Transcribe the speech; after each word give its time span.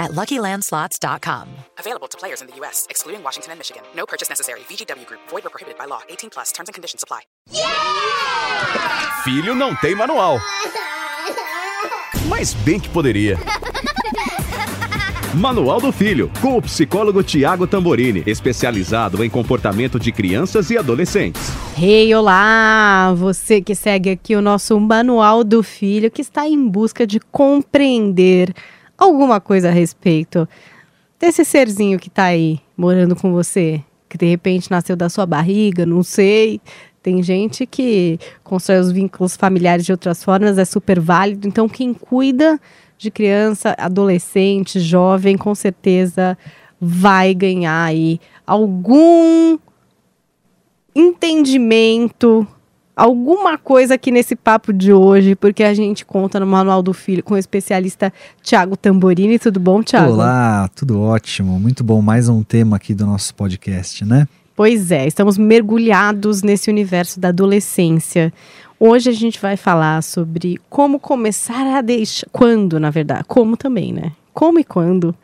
at 0.00 0.12
LuckyLandSlots.com. 0.12 1.46
Available 1.78 2.08
to 2.08 2.18
players 2.18 2.40
in 2.42 2.48
the 2.48 2.56
U.S., 2.56 2.86
excluding 2.90 3.22
Washington 3.22 3.52
and 3.52 3.58
Michigan. 3.60 3.82
No 3.94 4.06
purchase 4.06 4.28
necessary. 4.28 4.60
VGW 4.60 5.06
Group. 5.06 5.20
Void 5.28 5.46
or 5.46 5.50
prohibited 5.50 5.78
by 5.78 5.84
law. 5.84 6.00
18 6.08 6.30
plus. 6.30 6.50
Terms 6.50 6.68
and 6.68 6.74
conditions 6.74 7.04
apply. 7.04 7.20
Filho 9.22 9.54
não 9.54 9.76
tem 9.76 9.94
manual. 9.94 10.40
Mas 12.28 12.54
bem 12.54 12.80
que 12.80 12.88
poderia. 12.88 13.38
Manual 15.34 15.80
do 15.80 15.92
Filho, 15.92 16.30
com 16.40 16.56
o 16.56 16.62
psicólogo 16.62 17.22
Tiago 17.22 17.64
Tamborini, 17.64 18.24
especializado 18.26 19.22
em 19.22 19.30
comportamento 19.30 19.98
de 19.98 20.10
crianças 20.10 20.70
e 20.70 20.78
adolescentes. 20.78 21.40
Hey, 21.80 22.12
olá! 22.14 23.14
Você 23.16 23.60
que 23.60 23.76
segue 23.76 24.10
aqui 24.10 24.34
o 24.34 24.42
nosso 24.42 24.78
Manual 24.80 25.44
do 25.44 25.62
Filho, 25.62 26.10
que 26.10 26.20
está 26.20 26.48
em 26.48 26.68
busca 26.68 27.06
de 27.06 27.20
compreender 27.20 28.52
alguma 29.00 29.40
coisa 29.40 29.68
a 29.68 29.72
respeito 29.72 30.46
desse 31.18 31.44
serzinho 31.44 31.98
que 31.98 32.08
está 32.08 32.24
aí 32.24 32.60
morando 32.76 33.16
com 33.16 33.32
você, 33.32 33.82
que 34.08 34.18
de 34.18 34.26
repente 34.26 34.70
nasceu 34.70 34.94
da 34.94 35.08
sua 35.08 35.24
barriga, 35.26 35.86
não 35.86 36.02
sei. 36.02 36.60
Tem 37.02 37.22
gente 37.22 37.66
que 37.66 38.18
constrói 38.44 38.78
os 38.78 38.92
vínculos 38.92 39.36
familiares 39.36 39.86
de 39.86 39.92
outras 39.92 40.22
formas, 40.22 40.58
é 40.58 40.64
super 40.66 41.00
válido. 41.00 41.48
Então, 41.48 41.66
quem 41.66 41.94
cuida 41.94 42.60
de 42.98 43.10
criança, 43.10 43.74
adolescente, 43.78 44.78
jovem, 44.78 45.38
com 45.38 45.54
certeza 45.54 46.36
vai 46.78 47.34
ganhar 47.34 47.84
aí 47.84 48.20
algum 48.46 49.58
entendimento, 50.94 52.46
alguma 53.00 53.56
coisa 53.56 53.94
aqui 53.94 54.10
nesse 54.10 54.36
papo 54.36 54.74
de 54.74 54.92
hoje, 54.92 55.34
porque 55.34 55.64
a 55.64 55.72
gente 55.72 56.04
conta 56.04 56.38
no 56.38 56.46
Manual 56.46 56.82
do 56.82 56.92
Filho 56.92 57.22
com 57.22 57.32
o 57.32 57.38
especialista 57.38 58.12
Tiago 58.42 58.76
Tamborini. 58.76 59.38
Tudo 59.38 59.58
bom, 59.58 59.82
Tiago? 59.82 60.12
Olá, 60.12 60.68
tudo 60.76 61.00
ótimo. 61.00 61.58
Muito 61.58 61.82
bom. 61.82 62.02
Mais 62.02 62.28
um 62.28 62.42
tema 62.42 62.76
aqui 62.76 62.92
do 62.92 63.06
nosso 63.06 63.34
podcast, 63.34 64.04
né? 64.04 64.28
Pois 64.54 64.90
é, 64.90 65.06
estamos 65.06 65.38
mergulhados 65.38 66.42
nesse 66.42 66.68
universo 66.68 67.18
da 67.18 67.28
adolescência. 67.28 68.30
Hoje 68.78 69.08
a 69.08 69.14
gente 69.14 69.40
vai 69.40 69.56
falar 69.56 70.02
sobre 70.02 70.60
como 70.68 71.00
começar 71.00 71.78
a 71.78 71.80
deixar. 71.80 72.26
Quando, 72.30 72.78
na 72.78 72.90
verdade. 72.90 73.24
Como 73.26 73.56
também, 73.56 73.94
né? 73.94 74.12
Como 74.34 74.60
e 74.60 74.64
quando? 74.64 75.14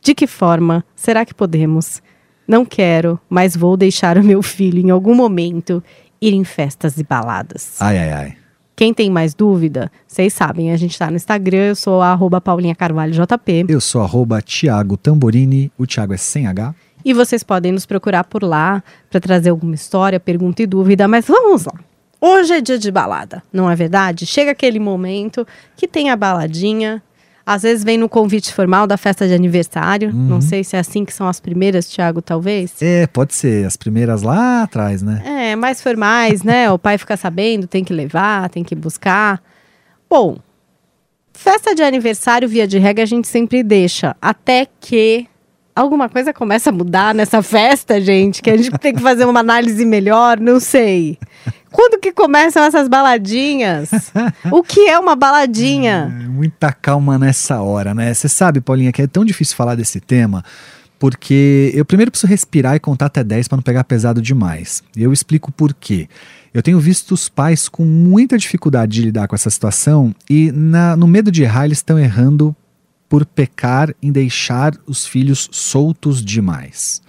De 0.00 0.14
que 0.14 0.28
forma? 0.28 0.84
Será 0.94 1.24
que 1.24 1.34
podemos? 1.34 2.00
Não 2.46 2.64
quero, 2.64 3.18
mas 3.28 3.56
vou 3.56 3.76
deixar 3.76 4.18
o 4.18 4.22
meu 4.22 4.42
filho 4.42 4.78
em 4.78 4.90
algum 4.90 5.14
momento 5.14 5.82
ir 6.28 6.34
em 6.34 6.44
festas 6.44 6.98
e 6.98 7.04
baladas. 7.04 7.76
Ai, 7.80 7.98
ai, 7.98 8.12
ai. 8.12 8.36
Quem 8.76 8.92
tem 8.92 9.08
mais 9.08 9.34
dúvida, 9.34 9.90
vocês 10.06 10.32
sabem, 10.32 10.72
a 10.72 10.76
gente 10.76 10.98
tá 10.98 11.08
no 11.08 11.16
Instagram, 11.16 11.68
eu 11.68 11.76
sou 11.76 12.02
a 12.02 12.08
arroba 12.10 12.40
Paulinha 12.40 12.74
Carvalho 12.74 13.12
JP. 13.12 13.66
Eu 13.68 13.80
sou 13.80 14.02
arroba 14.02 14.42
Thiago 14.42 14.96
Tamborini, 14.96 15.70
o 15.78 15.86
Thiago 15.86 16.12
é 16.12 16.16
sem 16.16 16.48
H. 16.48 16.74
E 17.04 17.12
vocês 17.12 17.44
podem 17.44 17.70
nos 17.70 17.86
procurar 17.86 18.24
por 18.24 18.42
lá 18.42 18.82
para 19.10 19.20
trazer 19.20 19.50
alguma 19.50 19.74
história, 19.76 20.18
pergunta 20.18 20.62
e 20.62 20.66
dúvida, 20.66 21.06
mas 21.06 21.26
vamos 21.26 21.66
lá. 21.66 21.74
Hoje 22.20 22.54
é 22.54 22.60
dia 22.60 22.78
de 22.78 22.90
balada, 22.90 23.42
não 23.52 23.70
é 23.70 23.76
verdade? 23.76 24.26
Chega 24.26 24.50
aquele 24.50 24.80
momento 24.80 25.46
que 25.76 25.86
tem 25.86 26.10
a 26.10 26.16
baladinha, 26.16 27.02
às 27.46 27.62
vezes 27.62 27.84
vem 27.84 27.98
no 27.98 28.08
convite 28.08 28.52
formal 28.52 28.86
da 28.86 28.96
festa 28.96 29.26
de 29.26 29.34
aniversário. 29.34 30.10
Uhum. 30.10 30.28
Não 30.28 30.40
sei 30.40 30.64
se 30.64 30.76
é 30.76 30.78
assim 30.78 31.04
que 31.04 31.12
são 31.12 31.28
as 31.28 31.40
primeiras, 31.40 31.86
Thiago, 31.86 32.22
talvez. 32.22 32.80
É, 32.80 33.06
pode 33.06 33.34
ser. 33.34 33.66
As 33.66 33.76
primeiras 33.76 34.22
lá 34.22 34.62
atrás, 34.62 35.02
né? 35.02 35.22
É, 35.24 35.56
mais 35.56 35.82
formais, 35.82 36.42
né? 36.42 36.70
O 36.70 36.78
pai 36.78 36.96
fica 36.96 37.16
sabendo, 37.16 37.66
tem 37.66 37.84
que 37.84 37.92
levar, 37.92 38.48
tem 38.48 38.64
que 38.64 38.74
buscar. 38.74 39.42
Bom, 40.08 40.38
festa 41.32 41.74
de 41.74 41.82
aniversário, 41.82 42.48
via 42.48 42.66
de 42.66 42.78
regra, 42.78 43.02
a 43.02 43.06
gente 43.06 43.28
sempre 43.28 43.62
deixa. 43.62 44.16
Até 44.22 44.66
que 44.80 45.26
alguma 45.74 46.08
coisa 46.08 46.32
começa 46.32 46.70
a 46.70 46.72
mudar 46.72 47.14
nessa 47.14 47.42
festa, 47.42 48.00
gente, 48.00 48.40
que 48.40 48.50
a 48.50 48.56
gente 48.56 48.70
tem 48.78 48.94
que 48.94 49.02
fazer 49.02 49.24
uma 49.24 49.40
análise 49.40 49.84
melhor, 49.84 50.38
não 50.38 50.60
sei. 50.60 51.18
Quando 51.70 52.00
que 52.00 52.12
começam 52.12 52.62
essas 52.62 52.86
baladinhas? 52.86 53.90
O 54.52 54.62
que 54.62 54.88
é 54.88 54.96
uma 54.98 55.16
baladinha? 55.16 56.16
É, 56.22 56.28
muita 56.28 56.72
calma 56.72 57.18
nessa 57.18 57.60
hora, 57.60 57.92
né? 57.92 58.14
Você 58.14 58.28
sabe, 58.28 58.60
Paulinha, 58.60 58.92
que 58.92 59.02
é 59.02 59.06
tão 59.08 59.24
difícil 59.24 59.56
falar 59.56 59.74
desse 59.74 59.98
tema, 60.00 60.44
porque 61.00 61.72
eu 61.74 61.84
primeiro 61.84 62.12
preciso 62.12 62.30
respirar 62.30 62.76
e 62.76 62.80
contar 62.80 63.06
até 63.06 63.24
10 63.24 63.48
para 63.48 63.56
não 63.56 63.62
pegar 63.62 63.82
pesado 63.82 64.22
demais. 64.22 64.84
E 64.96 65.02
eu 65.02 65.12
explico 65.12 65.50
por 65.50 65.74
quê. 65.74 66.08
Eu 66.52 66.62
tenho 66.62 66.78
visto 66.78 67.10
os 67.12 67.28
pais 67.28 67.68
com 67.68 67.84
muita 67.84 68.38
dificuldade 68.38 68.92
de 68.92 69.02
lidar 69.02 69.26
com 69.26 69.34
essa 69.34 69.50
situação 69.50 70.14
e 70.30 70.52
na, 70.52 70.94
no 70.94 71.08
medo 71.08 71.32
de 71.32 71.42
errar, 71.42 71.64
eles 71.64 71.78
estão 71.78 71.98
errando 71.98 72.54
por 73.08 73.24
pecar 73.24 73.94
em 74.02 74.10
deixar 74.10 74.74
os 74.86 75.06
filhos 75.06 75.48
soltos 75.52 76.24
demais. 76.24 77.02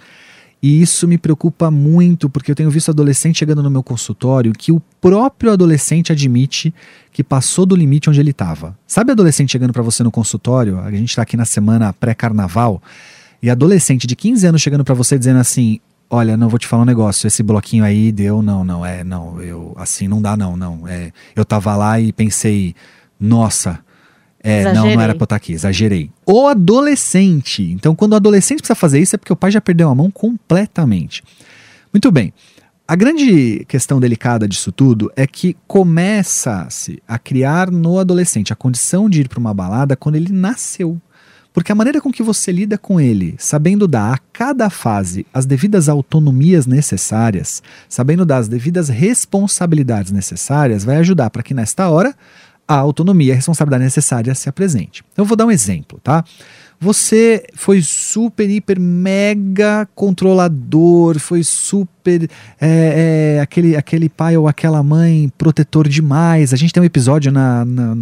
E 0.62 0.80
isso 0.80 1.06
me 1.06 1.18
preocupa 1.18 1.70
muito, 1.70 2.28
porque 2.28 2.50
eu 2.50 2.54
tenho 2.54 2.70
visto 2.70 2.90
adolescente 2.90 3.38
chegando 3.38 3.62
no 3.62 3.70
meu 3.70 3.82
consultório 3.82 4.52
que 4.52 4.72
o 4.72 4.80
próprio 5.00 5.52
adolescente 5.52 6.12
admite 6.12 6.74
que 7.12 7.22
passou 7.22 7.66
do 7.66 7.76
limite 7.76 8.10
onde 8.10 8.20
ele 8.20 8.30
estava. 8.30 8.76
Sabe 8.86 9.12
adolescente 9.12 9.52
chegando 9.52 9.72
para 9.72 9.82
você 9.82 10.02
no 10.02 10.10
consultório? 10.10 10.80
A 10.80 10.90
gente 10.90 11.10
está 11.10 11.22
aqui 11.22 11.36
na 11.36 11.44
semana 11.44 11.92
pré-carnaval. 11.92 12.82
E 13.42 13.50
adolescente 13.50 14.06
de 14.06 14.16
15 14.16 14.46
anos 14.46 14.62
chegando 14.62 14.82
para 14.82 14.94
você 14.94 15.18
dizendo 15.18 15.38
assim: 15.38 15.78
Olha, 16.08 16.36
não 16.36 16.48
vou 16.48 16.58
te 16.58 16.66
falar 16.66 16.82
um 16.82 16.86
negócio, 16.86 17.26
esse 17.26 17.42
bloquinho 17.42 17.84
aí 17.84 18.10
deu, 18.12 18.40
não, 18.40 18.64
não, 18.64 18.86
é, 18.86 19.02
não, 19.02 19.40
eu, 19.42 19.74
assim, 19.76 20.06
não 20.06 20.22
dá, 20.22 20.36
não, 20.36 20.56
não. 20.56 20.86
É, 20.86 21.12
eu 21.34 21.44
tava 21.44 21.74
lá 21.76 22.00
e 22.00 22.12
pensei, 22.12 22.74
nossa, 23.18 23.80
é, 24.48 24.72
não, 24.72 24.86
não 24.86 25.00
era 25.00 25.12
pra 25.12 25.22
eu 25.22 25.24
estar 25.24 25.36
aqui, 25.36 25.52
exagerei. 25.52 26.08
O 26.24 26.46
adolescente. 26.46 27.64
Então, 27.72 27.96
quando 27.96 28.12
o 28.12 28.16
adolescente 28.16 28.58
precisa 28.58 28.76
fazer 28.76 29.00
isso, 29.00 29.16
é 29.16 29.18
porque 29.18 29.32
o 29.32 29.36
pai 29.36 29.50
já 29.50 29.60
perdeu 29.60 29.88
a 29.88 29.94
mão 29.94 30.08
completamente. 30.08 31.24
Muito 31.92 32.12
bem. 32.12 32.32
A 32.86 32.94
grande 32.94 33.64
questão 33.66 33.98
delicada 33.98 34.46
disso 34.46 34.70
tudo 34.70 35.10
é 35.16 35.26
que 35.26 35.56
começa-se 35.66 37.02
a 37.08 37.18
criar 37.18 37.72
no 37.72 37.98
adolescente 37.98 38.52
a 38.52 38.56
condição 38.56 39.10
de 39.10 39.22
ir 39.22 39.28
para 39.28 39.40
uma 39.40 39.52
balada 39.52 39.96
quando 39.96 40.14
ele 40.14 40.32
nasceu. 40.32 41.00
Porque 41.52 41.72
a 41.72 41.74
maneira 41.74 42.00
com 42.00 42.12
que 42.12 42.22
você 42.22 42.52
lida 42.52 42.78
com 42.78 43.00
ele, 43.00 43.34
sabendo 43.38 43.88
dar 43.88 44.14
a 44.14 44.18
cada 44.32 44.70
fase 44.70 45.26
as 45.34 45.46
devidas 45.46 45.88
autonomias 45.88 46.66
necessárias, 46.66 47.62
sabendo 47.88 48.24
dar 48.24 48.36
as 48.36 48.46
devidas 48.46 48.88
responsabilidades 48.88 50.12
necessárias, 50.12 50.84
vai 50.84 50.98
ajudar 50.98 51.30
para 51.30 51.42
que 51.42 51.54
nesta 51.54 51.88
hora 51.88 52.14
a 52.68 52.74
autonomia 52.74 53.28
e 53.28 53.32
a 53.32 53.36
responsabilidade 53.36 53.84
necessária 53.84 54.34
se 54.34 54.48
apresente. 54.48 55.04
Então 55.12 55.24
eu 55.24 55.26
vou 55.26 55.36
dar 55.36 55.46
um 55.46 55.50
exemplo, 55.50 56.00
tá? 56.02 56.24
Você 56.78 57.46
foi 57.54 57.80
super, 57.80 58.50
hiper, 58.50 58.78
mega 58.78 59.88
controlador, 59.94 61.18
foi 61.18 61.42
super 61.42 62.28
é, 62.60 63.36
é, 63.38 63.40
aquele, 63.40 63.76
aquele 63.76 64.08
pai 64.10 64.36
ou 64.36 64.46
aquela 64.46 64.82
mãe 64.82 65.32
protetor 65.38 65.88
demais. 65.88 66.52
A 66.52 66.56
gente 66.56 66.72
tem 66.72 66.82
um 66.82 66.86
episódio 66.86 67.32
na. 67.32 67.64
na, 67.64 67.96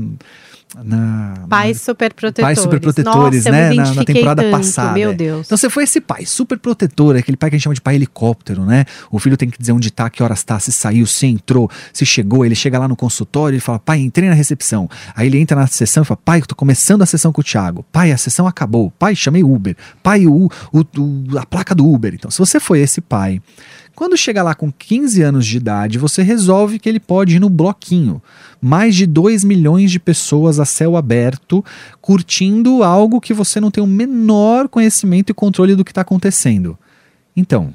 na 0.82 1.34
Pais 1.48 1.80
superprotetores. 1.80 2.46
Pais 2.46 2.58
superprotetores, 2.60 3.44
Nossa, 3.44 3.50
né? 3.50 3.72
Na, 3.74 3.94
na 3.94 4.04
temporada 4.04 4.42
tanto, 4.42 4.52
passada. 4.56 4.92
Meu. 4.94 5.14
Deus. 5.14 5.46
Então 5.46 5.56
você 5.56 5.70
foi 5.70 5.84
esse 5.84 6.00
pai 6.00 6.24
super 6.26 6.58
protetor, 6.58 7.16
aquele 7.16 7.36
pai 7.36 7.50
que 7.50 7.56
a 7.56 7.58
gente 7.58 7.64
chama 7.64 7.74
de 7.74 7.80
pai 7.80 7.94
helicóptero, 7.94 8.64
né? 8.64 8.84
O 9.10 9.18
filho 9.18 9.36
tem 9.36 9.48
que 9.48 9.58
dizer 9.58 9.72
onde 9.72 9.90
tá, 9.90 10.10
que 10.10 10.22
horas 10.22 10.42
tá, 10.42 10.58
se 10.58 10.72
saiu, 10.72 11.06
se 11.06 11.26
entrou, 11.26 11.70
se 11.92 12.04
chegou. 12.04 12.44
Ele 12.44 12.54
chega 12.54 12.78
lá 12.78 12.88
no 12.88 12.97
consultório 12.97 13.56
e 13.56 13.60
fala: 13.60 13.78
pai, 13.78 14.00
entrei 14.00 14.28
na 14.28 14.34
recepção. 14.34 14.88
Aí 15.15 15.26
ele 15.28 15.38
entra 15.38 15.56
na 15.56 15.66
sessão 15.66 16.03
e 16.03 16.06
fala: 16.06 16.18
pai, 16.24 16.41
eu 16.41 16.47
tô 16.47 16.54
começando 16.54 17.03
a 17.03 17.06
sessão 17.06 17.32
com 17.32 17.41
o 17.41 17.44
Thiago. 17.44 17.84
Pai, 17.92 18.10
a 18.12 18.16
sessão 18.16 18.47
acabou. 18.47 18.91
Pai, 18.98 19.15
chamei 19.15 19.44
Uber. 19.44 19.77
Pai, 20.03 20.27
o, 20.27 20.48
o, 20.72 20.78
o- 20.98 21.38
a 21.38 21.47
placa 21.47 21.74
do 21.74 21.86
Uber. 21.88 22.15
Então, 22.15 22.30
se 22.30 22.38
você 22.38 22.59
foi 22.59 22.80
esse 22.80 23.00
pai. 23.00 23.41
Quando 23.94 24.16
chega 24.16 24.42
lá 24.42 24.54
com 24.54 24.72
15 24.72 25.22
anos 25.22 25.46
de 25.46 25.56
idade, 25.56 25.98
você 25.98 26.22
resolve 26.22 26.80
que 26.80 26.88
ele 26.88 26.98
pode 26.98 27.36
ir 27.36 27.41
no 27.41 27.48
bloquinho. 27.48 28.20
Mais 28.60 28.96
de 28.96 29.06
2 29.06 29.44
milhões 29.44 29.91
de 29.91 30.00
pessoas 30.00 30.58
a 30.58 30.64
céu 30.64 30.96
aberto 30.96 31.64
curtindo 32.00 32.82
algo 32.82 33.20
que 33.20 33.32
você 33.32 33.60
não 33.60 33.70
tem 33.70 33.82
o 33.82 33.86
menor 33.86 34.68
conhecimento 34.68 35.30
e 35.30 35.34
controle 35.34 35.76
do 35.76 35.84
que 35.84 35.92
está 35.92 36.00
acontecendo. 36.00 36.76
Então, 37.36 37.72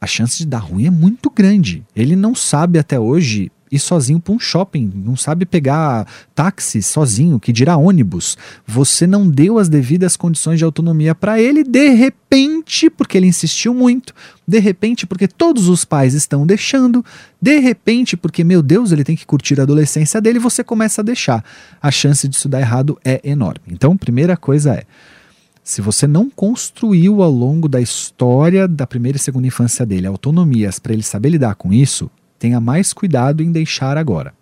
a 0.00 0.06
chance 0.06 0.38
de 0.38 0.46
dar 0.46 0.58
ruim 0.58 0.86
é 0.86 0.90
muito 0.90 1.28
grande. 1.28 1.84
Ele 1.94 2.16
não 2.16 2.34
sabe 2.34 2.78
até 2.78 2.98
hoje 2.98 3.52
ir 3.70 3.78
sozinho 3.78 4.20
para 4.20 4.34
um 4.34 4.38
shopping, 4.38 4.90
não 4.94 5.16
sabe 5.16 5.44
pegar 5.44 6.06
táxi 6.34 6.82
sozinho, 6.82 7.40
que 7.40 7.52
dirá 7.52 7.76
ônibus. 7.76 8.36
Você 8.66 9.06
não 9.06 9.28
deu 9.28 9.58
as 9.58 9.68
devidas 9.68 10.16
condições 10.16 10.58
de 10.58 10.64
autonomia 10.64 11.14
para 11.14 11.40
ele, 11.40 11.62
de 11.62 11.90
repente, 11.90 12.90
porque 12.90 13.16
ele 13.16 13.26
insistiu 13.26 13.74
muito, 13.74 14.14
de 14.46 14.58
repente, 14.58 15.06
porque 15.06 15.28
todos 15.28 15.68
os 15.68 15.84
pais 15.84 16.14
estão 16.14 16.46
deixando, 16.46 17.04
de 17.40 17.58
repente, 17.58 18.16
porque, 18.16 18.42
meu 18.42 18.62
Deus, 18.62 18.92
ele 18.92 19.04
tem 19.04 19.16
que 19.16 19.26
curtir 19.26 19.58
a 19.60 19.62
adolescência 19.62 20.20
dele, 20.20 20.38
você 20.38 20.64
começa 20.64 21.00
a 21.00 21.04
deixar. 21.04 21.44
A 21.80 21.90
chance 21.90 22.26
disso 22.28 22.48
dar 22.48 22.60
errado 22.60 22.98
é 23.04 23.20
enorme. 23.24 23.66
Então, 23.68 23.96
primeira 23.96 24.36
coisa 24.36 24.74
é. 24.74 24.84
Se 25.68 25.82
você 25.82 26.06
não 26.06 26.30
construiu 26.30 27.22
ao 27.22 27.30
longo 27.30 27.68
da 27.68 27.78
história 27.78 28.66
da 28.66 28.86
primeira 28.86 29.18
e 29.18 29.20
segunda 29.20 29.46
infância 29.46 29.84
dele 29.84 30.06
autonomias 30.06 30.78
para 30.78 30.94
ele 30.94 31.02
saber 31.02 31.28
lidar 31.28 31.56
com 31.56 31.74
isso, 31.74 32.10
tenha 32.38 32.60
mais 32.60 32.92
cuidado 32.92 33.42
em 33.42 33.50
deixar 33.50 33.96
agora. 33.96 34.32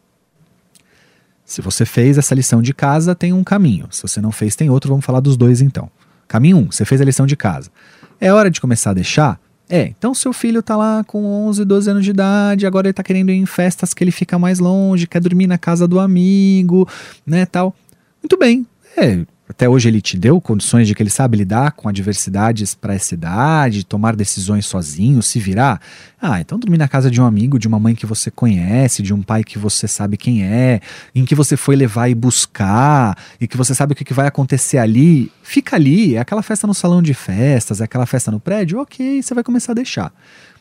Se 1.44 1.60
você 1.60 1.86
fez 1.86 2.18
essa 2.18 2.34
lição 2.34 2.60
de 2.60 2.74
casa, 2.74 3.14
tem 3.14 3.32
um 3.32 3.44
caminho. 3.44 3.86
Se 3.90 4.02
você 4.02 4.20
não 4.20 4.32
fez, 4.32 4.56
tem 4.56 4.68
outro. 4.68 4.90
Vamos 4.90 5.04
falar 5.04 5.20
dos 5.20 5.36
dois 5.36 5.60
então. 5.60 5.88
Caminho 6.26 6.56
1, 6.56 6.60
um, 6.60 6.72
você 6.72 6.84
fez 6.84 7.00
a 7.00 7.04
lição 7.04 7.26
de 7.26 7.36
casa. 7.36 7.70
É 8.20 8.32
hora 8.32 8.50
de 8.50 8.60
começar 8.60 8.90
a 8.90 8.94
deixar? 8.94 9.40
É, 9.68 9.82
então 9.82 10.14
seu 10.14 10.32
filho 10.32 10.62
tá 10.62 10.76
lá 10.76 11.02
com 11.04 11.24
11, 11.24 11.64
12 11.64 11.90
anos 11.90 12.04
de 12.04 12.10
idade, 12.10 12.66
agora 12.66 12.86
ele 12.86 12.92
tá 12.92 13.02
querendo 13.02 13.30
ir 13.30 13.36
em 13.36 13.46
festas 13.46 13.92
que 13.92 14.02
ele 14.02 14.12
fica 14.12 14.38
mais 14.38 14.60
longe, 14.60 15.08
quer 15.08 15.20
dormir 15.20 15.48
na 15.48 15.58
casa 15.58 15.88
do 15.88 15.98
amigo, 15.98 16.88
né, 17.26 17.44
tal. 17.46 17.74
Muito 18.22 18.38
bem, 18.38 18.64
é, 18.96 19.26
até 19.48 19.68
hoje 19.68 19.88
ele 19.88 20.00
te 20.00 20.16
deu 20.16 20.40
condições 20.40 20.88
de 20.88 20.94
que 20.94 21.02
ele 21.02 21.10
sabe 21.10 21.36
lidar 21.36 21.72
com 21.72 21.88
adversidades 21.88 22.74
para 22.74 22.94
essa 22.94 23.14
idade, 23.14 23.84
tomar 23.84 24.16
decisões 24.16 24.66
sozinho, 24.66 25.22
se 25.22 25.38
virar? 25.38 25.80
Ah, 26.20 26.40
então 26.40 26.58
dormir 26.58 26.78
na 26.78 26.88
casa 26.88 27.10
de 27.10 27.20
um 27.20 27.24
amigo, 27.24 27.58
de 27.58 27.68
uma 27.68 27.78
mãe 27.78 27.94
que 27.94 28.06
você 28.06 28.30
conhece, 28.30 29.02
de 29.02 29.14
um 29.14 29.22
pai 29.22 29.44
que 29.44 29.58
você 29.58 29.86
sabe 29.86 30.16
quem 30.16 30.44
é, 30.44 30.80
em 31.14 31.24
que 31.24 31.34
você 31.34 31.56
foi 31.56 31.76
levar 31.76 32.08
e 32.08 32.14
buscar, 32.14 33.16
e 33.40 33.46
que 33.46 33.56
você 33.56 33.74
sabe 33.74 33.92
o 33.92 33.96
que 33.96 34.12
vai 34.12 34.26
acontecer 34.26 34.78
ali, 34.78 35.30
fica 35.42 35.76
ali, 35.76 36.16
é 36.16 36.18
aquela 36.18 36.42
festa 36.42 36.66
no 36.66 36.74
salão 36.74 37.00
de 37.00 37.14
festas, 37.14 37.80
é 37.80 37.84
aquela 37.84 38.06
festa 38.06 38.32
no 38.32 38.40
prédio, 38.40 38.80
ok, 38.80 39.22
você 39.22 39.32
vai 39.32 39.44
começar 39.44 39.72
a 39.72 39.76
deixar. 39.76 40.12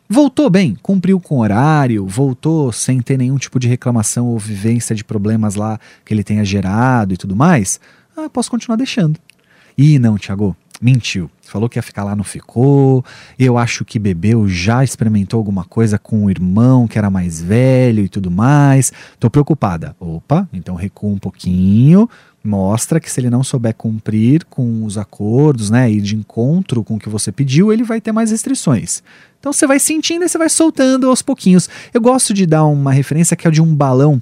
Voltou 0.08 0.52
bem, 0.52 0.78
cumpriu 0.84 1.20
com 1.20 1.40
horário, 1.40 2.06
voltou 2.06 2.72
sem 2.72 3.02
ter 3.02 3.18
nenhum 3.18 3.38
tipo 3.38 3.58
de 3.58 3.68
reclamação 3.68 4.28
ou 4.28 4.38
vivência 4.38 4.96
de 4.96 5.04
problemas 5.04 5.56
lá 5.56 5.80
que 6.06 6.14
ele 6.14 6.24
tenha 6.24 6.46
gerado 6.46 7.16
e 7.16 7.18
tudo 7.18 7.36
mais 7.36 7.80
ah, 8.18 8.30
posso 8.30 8.50
continuar 8.50 8.78
deixando. 8.78 9.20
Ih, 9.78 10.00
não, 10.00 10.18
Tiago, 10.18 10.56
mentiu. 10.82 11.30
Falou 11.42 11.70
que 11.70 11.78
ia 11.78 11.84
ficar 11.84 12.04
lá, 12.04 12.16
não 12.16 12.24
ficou. 12.24 13.04
Eu 13.38 13.58
acho 13.58 13.86
que 13.86 14.00
bebeu, 14.00 14.48
já 14.48 14.84
experimentou 14.84 15.38
alguma 15.38 15.64
coisa 15.64 15.98
com 15.98 16.26
o 16.26 16.30
irmão 16.30 16.88
que 16.88 16.98
era 16.98 17.10
mais 17.10 17.42
velho 17.42 18.04
e 18.04 18.10
tudo 18.10 18.32
mais. 18.32 18.92
Tô 19.20 19.30
preocupada. 19.30 19.96
Opa, 20.00 20.48
então 20.52 20.76
recua 20.76 21.12
um 21.12 21.18
pouquinho. 21.18 22.10
Mostra 22.44 23.00
que 23.00 23.10
se 23.12 23.20
ele 23.20 23.30
não 23.30 23.44
souber 23.44 23.74
cumprir 23.74 24.46
com 24.46 24.86
os 24.86 25.00
acordos, 25.00 25.72
né, 25.72 25.92
e 25.92 26.00
de 26.00 26.16
encontro 26.16 26.84
com 26.84 26.96
o 26.96 27.00
que 27.00 27.10
você 27.10 27.32
pediu, 27.32 27.74
ele 27.74 27.84
vai 27.84 28.00
ter 28.00 28.12
mais 28.12 28.30
restrições. 28.30 29.02
Então 29.40 29.52
você 29.52 29.66
vai 29.66 29.80
sentindo 29.80 30.26
e 30.26 30.30
você 30.30 30.38
vai 30.38 30.50
soltando 30.50 31.10
aos 31.10 31.24
pouquinhos. 31.24 31.68
Eu 31.94 32.02
gosto 32.02 32.34
de 32.34 32.46
dar 32.46 32.66
uma 32.66 32.92
referência 32.92 33.36
que 33.36 33.48
é 33.48 33.52
de 33.52 33.62
um 33.62 33.76
balão 33.76 34.22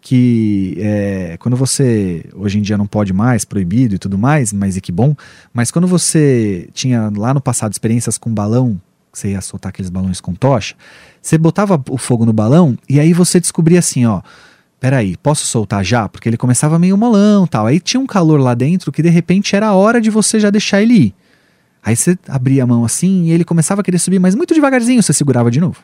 que 0.00 0.76
é, 0.78 1.36
quando 1.38 1.56
você 1.56 2.24
hoje 2.34 2.58
em 2.58 2.62
dia 2.62 2.78
não 2.78 2.86
pode 2.86 3.12
mais, 3.12 3.44
proibido 3.44 3.94
e 3.94 3.98
tudo 3.98 4.16
mais, 4.16 4.52
mas 4.52 4.76
e 4.76 4.80
que 4.80 4.92
bom, 4.92 5.14
mas 5.52 5.70
quando 5.70 5.86
você 5.86 6.68
tinha 6.72 7.10
lá 7.16 7.34
no 7.34 7.40
passado 7.40 7.72
experiências 7.72 8.16
com 8.16 8.32
balão, 8.32 8.80
você 9.12 9.30
ia 9.30 9.40
soltar 9.40 9.70
aqueles 9.70 9.90
balões 9.90 10.20
com 10.20 10.34
tocha, 10.34 10.74
você 11.20 11.36
botava 11.36 11.82
o 11.90 11.98
fogo 11.98 12.24
no 12.24 12.32
balão 12.32 12.78
e 12.88 13.00
aí 13.00 13.12
você 13.12 13.40
descobria 13.40 13.80
assim, 13.80 14.06
ó, 14.06 14.22
peraí, 14.78 15.16
posso 15.16 15.44
soltar 15.46 15.84
já? 15.84 16.08
Porque 16.08 16.28
ele 16.28 16.36
começava 16.36 16.78
meio 16.78 16.96
molão 16.96 17.46
tal, 17.46 17.66
aí 17.66 17.80
tinha 17.80 18.00
um 18.00 18.06
calor 18.06 18.40
lá 18.40 18.54
dentro 18.54 18.92
que 18.92 19.02
de 19.02 19.08
repente 19.08 19.56
era 19.56 19.68
a 19.68 19.74
hora 19.74 20.00
de 20.00 20.10
você 20.10 20.38
já 20.38 20.50
deixar 20.50 20.80
ele 20.82 20.94
ir. 20.94 21.14
Aí 21.82 21.96
você 21.96 22.18
abria 22.28 22.64
a 22.64 22.66
mão 22.66 22.84
assim 22.84 23.24
e 23.24 23.30
ele 23.30 23.44
começava 23.44 23.80
a 23.80 23.84
querer 23.84 23.98
subir, 23.98 24.18
mas 24.18 24.34
muito 24.34 24.54
devagarzinho 24.54 25.02
você 25.02 25.12
segurava 25.12 25.50
de 25.50 25.60
novo. 25.60 25.82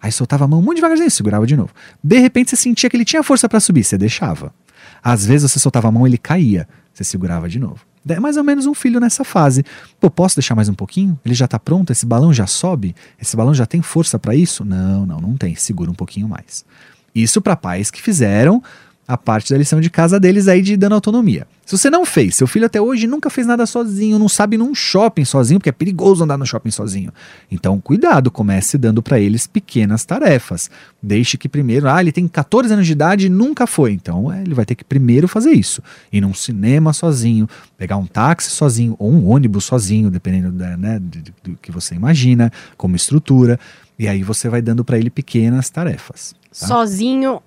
Aí 0.00 0.12
soltava 0.12 0.44
a 0.44 0.48
mão 0.48 0.60
muito 0.62 0.76
devagarzinho, 0.76 1.10
segurava 1.10 1.46
de 1.46 1.56
novo. 1.56 1.72
De 2.02 2.18
repente 2.18 2.50
você 2.50 2.56
sentia 2.56 2.88
que 2.88 2.96
ele 2.96 3.04
tinha 3.04 3.22
força 3.22 3.48
para 3.48 3.60
subir, 3.60 3.84
você 3.84 3.96
deixava. 3.96 4.54
Às 5.02 5.24
vezes 5.24 5.50
você 5.50 5.58
soltava 5.58 5.88
a 5.88 5.92
mão, 5.92 6.06
ele 6.06 6.18
caía, 6.18 6.68
você 6.92 7.04
segurava 7.04 7.48
de 7.48 7.58
novo. 7.58 7.80
É 8.08 8.20
mais 8.20 8.36
ou 8.36 8.44
menos 8.44 8.66
um 8.66 8.74
filho 8.74 9.00
nessa 9.00 9.24
fase. 9.24 9.64
Pô, 9.98 10.08
posso 10.08 10.36
deixar 10.36 10.54
mais 10.54 10.68
um 10.68 10.74
pouquinho? 10.74 11.18
Ele 11.24 11.34
já 11.34 11.48
tá 11.48 11.58
pronto? 11.58 11.90
Esse 11.90 12.06
balão 12.06 12.32
já 12.32 12.46
sobe? 12.46 12.94
Esse 13.20 13.36
balão 13.36 13.52
já 13.52 13.66
tem 13.66 13.82
força 13.82 14.16
para 14.18 14.34
isso? 14.34 14.64
Não, 14.64 15.04
não, 15.04 15.20
não 15.20 15.36
tem. 15.36 15.56
Segura 15.56 15.90
um 15.90 15.94
pouquinho 15.94 16.28
mais. 16.28 16.64
Isso 17.12 17.40
para 17.40 17.56
pais 17.56 17.90
que 17.90 18.00
fizeram 18.00 18.62
a 19.06 19.16
parte 19.16 19.52
da 19.52 19.58
lição 19.58 19.80
de 19.80 19.88
casa 19.88 20.18
deles 20.18 20.48
aí 20.48 20.60
de 20.60 20.76
dando 20.76 20.94
autonomia. 20.94 21.46
Se 21.64 21.76
você 21.76 21.90
não 21.90 22.04
fez, 22.04 22.36
seu 22.36 22.46
filho 22.46 22.66
até 22.66 22.80
hoje 22.80 23.06
nunca 23.06 23.28
fez 23.28 23.46
nada 23.46 23.66
sozinho, 23.66 24.18
não 24.18 24.28
sabe 24.28 24.56
num 24.56 24.74
shopping 24.74 25.24
sozinho, 25.24 25.58
porque 25.58 25.68
é 25.68 25.72
perigoso 25.72 26.22
andar 26.22 26.36
no 26.36 26.46
shopping 26.46 26.70
sozinho. 26.70 27.12
Então, 27.50 27.80
cuidado, 27.80 28.30
comece 28.30 28.78
dando 28.78 29.02
para 29.02 29.18
eles 29.18 29.46
pequenas 29.46 30.04
tarefas. 30.04 30.70
Deixe 31.02 31.36
que 31.36 31.48
primeiro, 31.48 31.88
ah, 31.88 32.00
ele 32.00 32.12
tem 32.12 32.26
14 32.26 32.72
anos 32.72 32.86
de 32.86 32.92
idade 32.92 33.26
e 33.26 33.28
nunca 33.28 33.66
foi. 33.66 33.92
Então, 33.92 34.32
é, 34.32 34.42
ele 34.42 34.54
vai 34.54 34.64
ter 34.64 34.74
que 34.74 34.84
primeiro 34.84 35.26
fazer 35.26 35.52
isso. 35.52 35.82
Ir 36.12 36.20
num 36.20 36.34
cinema 36.34 36.92
sozinho, 36.92 37.48
pegar 37.76 37.96
um 37.96 38.06
táxi 38.06 38.50
sozinho 38.50 38.94
ou 38.98 39.12
um 39.12 39.28
ônibus 39.28 39.64
sozinho, 39.64 40.10
dependendo 40.10 40.52
da, 40.52 40.76
né, 40.76 41.00
do, 41.00 41.50
do 41.50 41.58
que 41.60 41.72
você 41.72 41.94
imagina, 41.94 42.52
como 42.76 42.94
estrutura. 42.94 43.58
E 43.98 44.06
aí 44.06 44.22
você 44.22 44.48
vai 44.48 44.62
dando 44.62 44.84
para 44.84 44.98
ele 44.98 45.10
pequenas 45.10 45.70
tarefas. 45.70 46.34
Tá? 46.58 46.66
Sozinho 46.66 47.40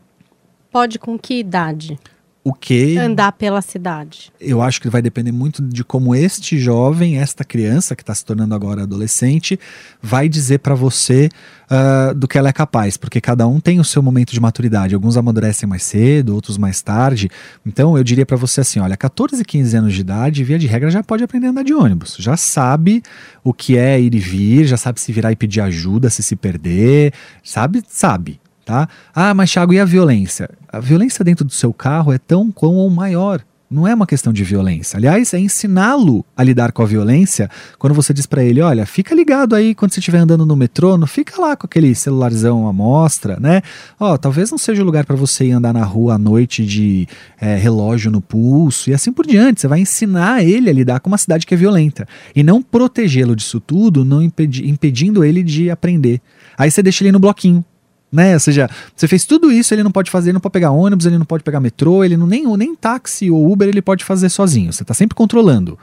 Pode 0.71 0.99
com 0.99 1.17
que 1.17 1.39
idade? 1.39 1.97
O 2.43 2.53
que? 2.53 2.97
Andar 2.97 3.33
pela 3.33 3.61
cidade. 3.61 4.31
Eu 4.39 4.61
acho 4.61 4.81
que 4.81 4.89
vai 4.89 5.01
depender 5.01 5.31
muito 5.31 5.61
de 5.61 5.83
como 5.83 6.15
este 6.15 6.57
jovem, 6.57 7.17
esta 7.17 7.43
criança 7.43 7.95
que 7.95 8.01
está 8.01 8.15
se 8.15 8.23
tornando 8.23 8.55
agora 8.55 8.83
adolescente, 8.83 9.59
vai 10.01 10.29
dizer 10.29 10.59
para 10.59 10.73
você 10.73 11.29
uh, 11.69 12.15
do 12.15 12.27
que 12.27 12.37
ela 12.37 12.49
é 12.49 12.53
capaz, 12.53 12.95
porque 12.95 13.19
cada 13.19 13.45
um 13.45 13.59
tem 13.59 13.79
o 13.79 13.83
seu 13.83 14.01
momento 14.01 14.31
de 14.31 14.39
maturidade. 14.39 14.95
Alguns 14.95 15.17
amadurecem 15.17 15.67
mais 15.67 15.83
cedo, 15.83 16.33
outros 16.33 16.57
mais 16.57 16.81
tarde. 16.81 17.29
Então 17.65 17.97
eu 17.97 18.03
diria 18.03 18.25
para 18.25 18.37
você 18.37 18.61
assim: 18.61 18.79
olha, 18.79 18.95
14, 18.95 19.43
15 19.43 19.77
anos 19.77 19.93
de 19.93 20.01
idade, 20.01 20.43
via 20.43 20.57
de 20.57 20.65
regra, 20.65 20.89
já 20.89 21.03
pode 21.03 21.23
aprender 21.23 21.47
a 21.47 21.49
andar 21.49 21.63
de 21.63 21.73
ônibus. 21.73 22.15
Já 22.17 22.37
sabe 22.37 23.03
o 23.43 23.53
que 23.53 23.77
é 23.77 23.99
ir 23.99 24.15
e 24.15 24.19
vir, 24.19 24.65
já 24.65 24.77
sabe 24.77 25.01
se 25.01 25.11
virar 25.11 25.31
e 25.31 25.35
pedir 25.35 25.59
ajuda, 25.61 26.09
se 26.09 26.23
se 26.23 26.37
perder, 26.37 27.13
sabe? 27.43 27.83
Sabe 27.87 28.39
tá? 28.69 28.87
Ah, 29.15 29.33
mas 29.33 29.51
Thiago, 29.51 29.73
e 29.73 29.79
a 29.79 29.85
violência? 29.85 30.47
A 30.71 30.79
violência 30.79 31.25
dentro 31.25 31.43
do 31.43 31.51
seu 31.51 31.73
carro 31.73 32.13
é 32.13 32.19
tão 32.19 32.51
quão 32.51 32.75
ou 32.75 32.87
maior. 32.87 33.41
Não 33.67 33.87
é 33.87 33.93
uma 33.93 34.05
questão 34.05 34.33
de 34.33 34.43
violência. 34.43 34.97
Aliás, 34.97 35.31
é 35.33 35.39
ensiná-lo 35.39 36.25
a 36.35 36.43
lidar 36.43 36.71
com 36.71 36.81
a 36.81 36.85
violência 36.85 37.49
quando 37.77 37.93
você 37.93 38.11
diz 38.13 38.25
para 38.25 38.43
ele: 38.43 38.61
olha, 38.61 38.85
fica 38.85 39.13
ligado 39.13 39.55
aí 39.55 39.73
quando 39.73 39.91
você 39.91 39.99
estiver 39.99 40.19
andando 40.19 40.45
no 40.45 40.55
metrô, 40.55 40.97
não 40.97 41.05
fica 41.07 41.39
lá 41.39 41.55
com 41.55 41.65
aquele 41.67 41.93
celularzão 41.93 42.67
à 42.67 42.73
mostra, 42.73 43.39
né? 43.39 43.61
Ó, 43.99 44.17
talvez 44.17 44.49
não 44.49 44.57
seja 44.57 44.81
o 44.81 44.85
lugar 44.85 45.05
para 45.05 45.15
você 45.15 45.45
ir 45.45 45.51
andar 45.51 45.73
na 45.73 45.83
rua 45.83 46.15
à 46.15 46.17
noite 46.17 46.65
de 46.65 47.07
é, 47.39 47.55
relógio 47.55 48.11
no 48.11 48.21
pulso 48.21 48.89
e 48.89 48.93
assim 48.93 49.11
por 49.11 49.25
diante. 49.25 49.61
Você 49.61 49.67
vai 49.67 49.79
ensinar 49.79 50.43
ele 50.43 50.69
a 50.69 50.73
lidar 50.73 50.99
com 50.99 51.09
uma 51.09 51.17
cidade 51.17 51.45
que 51.45 51.53
é 51.53 51.57
violenta 51.57 52.07
e 52.35 52.43
não 52.43 52.63
protegê-lo 52.63 53.35
disso 53.35 53.59
tudo, 53.59 54.05
não 54.05 54.21
impedi 54.21 54.67
impedindo 54.67 55.23
ele 55.23 55.43
de 55.43 55.69
aprender. 55.69 56.21
Aí 56.57 56.69
você 56.69 56.81
deixa 56.81 57.03
ele 57.03 57.11
no 57.11 57.19
bloquinho 57.19 57.63
né? 58.11 58.33
Ou 58.33 58.39
seja, 58.39 58.69
você 58.95 59.07
fez 59.07 59.25
tudo 59.25 59.51
isso, 59.51 59.73
ele 59.73 59.83
não 59.83 59.91
pode 59.91 60.09
fazer, 60.09 60.29
ele 60.29 60.33
não 60.33 60.41
pode 60.41 60.53
pegar 60.53 60.71
ônibus, 60.71 61.05
ele 61.05 61.17
não 61.17 61.25
pode 61.25 61.43
pegar 61.43 61.59
metrô, 61.59 62.03
ele 62.03 62.17
não 62.17 62.27
nem, 62.27 62.45
nem 62.57 62.75
táxi 62.75 63.29
ou 63.29 63.51
Uber 63.51 63.67
ele 63.67 63.81
pode 63.81 64.03
fazer 64.03 64.29
sozinho. 64.29 64.73
Você 64.73 64.83
está 64.83 64.93
sempre 64.93 65.15
controlando. 65.15 65.77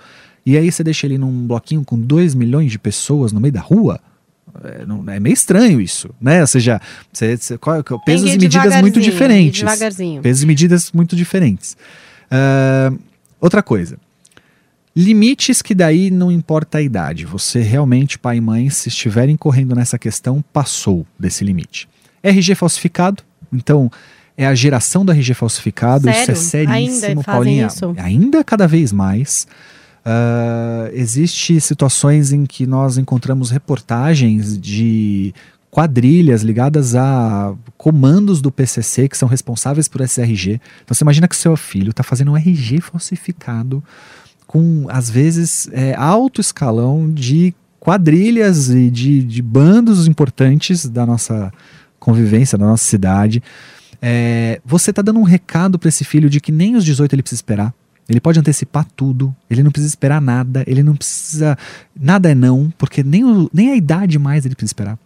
E 0.45 0.57
aí 0.57 0.71
você 0.71 0.85
deixa 0.85 1.07
ele 1.07 1.19
num 1.19 1.47
bloquinho 1.47 1.85
com 1.85 1.99
2 1.99 2.35
milhões 2.35 2.71
de 2.71 2.79
pessoas 2.79 3.33
no 3.33 3.41
meio 3.41 3.53
da 3.53 3.61
rua. 3.61 4.01
É, 4.63 4.87
não, 4.87 5.05
é 5.11 5.19
meio 5.19 5.35
estranho 5.35 5.81
isso, 5.81 6.11
né? 6.21 6.41
Ou 6.41 6.47
seja, 6.47 6.81
você, 7.13 7.37
você, 7.37 7.59
qual, 7.59 7.83
pesos 8.05 8.33
e 8.33 8.39
medidas 8.39 8.81
muito 8.81 9.01
diferentes. 9.01 9.61
Devagarzinho. 9.61 10.23
Pesos 10.23 10.43
e 10.43 10.47
medidas 10.47 10.93
muito 10.93 11.17
diferentes. 11.17 11.77
Uh, 12.31 12.99
outra 13.41 13.63
coisa. 13.63 13.99
Limites 14.95 15.61
que 15.61 15.75
daí 15.75 16.11
não 16.11 16.33
importa 16.33 16.79
a 16.79 16.83
idade. 16.83 17.27
Você 17.27 17.61
realmente, 17.61 18.19
pai 18.19 18.39
e 18.39 18.41
mãe, 18.41 18.71
se 18.71 18.89
estiverem 18.89 19.37
correndo 19.37 19.75
nessa 19.75 19.99
questão, 19.99 20.43
passou 20.53 21.07
desse 21.19 21.45
limite. 21.45 21.87
RG 22.29 22.55
falsificado, 22.55 23.23
então 23.53 23.91
é 24.37 24.47
a 24.47 24.55
geração 24.55 25.05
do 25.05 25.13
RG 25.13 25.35
falsificado, 25.35 26.05
Sério? 26.05 26.21
isso 26.21 26.31
é 26.31 26.35
seríssimo, 26.35 27.09
Ainda 27.09 27.23
Paulinha. 27.23 27.67
Isso? 27.67 27.95
Ainda 27.97 28.45
cada 28.45 28.67
vez 28.67 28.93
mais. 28.93 29.47
Uh, 30.05 30.91
existe 30.93 31.61
situações 31.61 32.33
em 32.33 32.47
que 32.47 32.67
nós 32.67 32.97
encontramos 32.97 33.51
reportagens 33.51 34.57
de 34.59 35.35
quadrilhas 35.71 36.43
ligadas 36.43 36.95
a 36.95 37.55
comandos 37.77 38.41
do 38.41 38.53
PCC 38.53 39.09
que 39.09 39.17
são 39.19 39.29
responsáveis 39.29 39.89
por 39.89 40.01
esse 40.01 40.21
RG. 40.21 40.61
Então 40.85 40.95
você 40.95 41.03
imagina 41.03 41.27
que 41.27 41.37
seu 41.37 41.57
filho 41.57 41.91
está 41.91 42.03
fazendo 42.03 42.31
um 42.31 42.37
RG 42.37 42.81
falsificado 42.81 43.83
com, 44.47 44.87
às 44.89 45.11
vezes, 45.11 45.69
é, 45.73 45.95
alto 45.95 46.41
escalão 46.41 47.11
de 47.11 47.55
quadrilhas 47.81 48.71
e 48.71 48.91
de, 48.91 49.23
de 49.23 49.43
bandos 49.43 50.07
importantes 50.07 50.89
da 50.89 51.05
nossa 51.05 51.53
convivência 52.07 52.57
da 52.57 52.65
nossa 52.65 52.85
cidade. 52.85 53.43
é, 54.01 54.61
você 54.65 54.93
tá 54.93 55.03
dando 55.03 55.19
um 55.19 55.25
recado 55.25 55.77
para 55.79 55.89
esse 55.89 56.05
filho 56.05 56.31
de 56.31 56.41
que 56.41 56.53
nem 56.53 56.77
os 56.77 56.85
18 56.85 57.13
ele 57.13 57.23
precisa 57.23 57.41
esperar. 57.41 57.75
Ele 58.09 58.21
pode 58.21 58.39
antecipar 58.39 58.87
tudo, 58.95 59.35
ele 59.51 59.65
não 59.65 59.73
precisa 59.73 59.91
esperar 59.91 60.21
nada, 60.21 60.63
ele 60.69 60.81
não 60.81 60.95
precisa. 60.95 61.59
Nada 61.99 62.31
é 62.31 62.35
não, 62.37 62.73
porque 62.79 63.03
nem, 63.03 63.25
o, 63.25 63.51
nem 63.53 63.73
a 63.73 63.77
idade 63.77 64.17
mais 64.17 64.47
ele 64.47 64.55
precisa 64.55 64.71
esperar. 64.71 64.97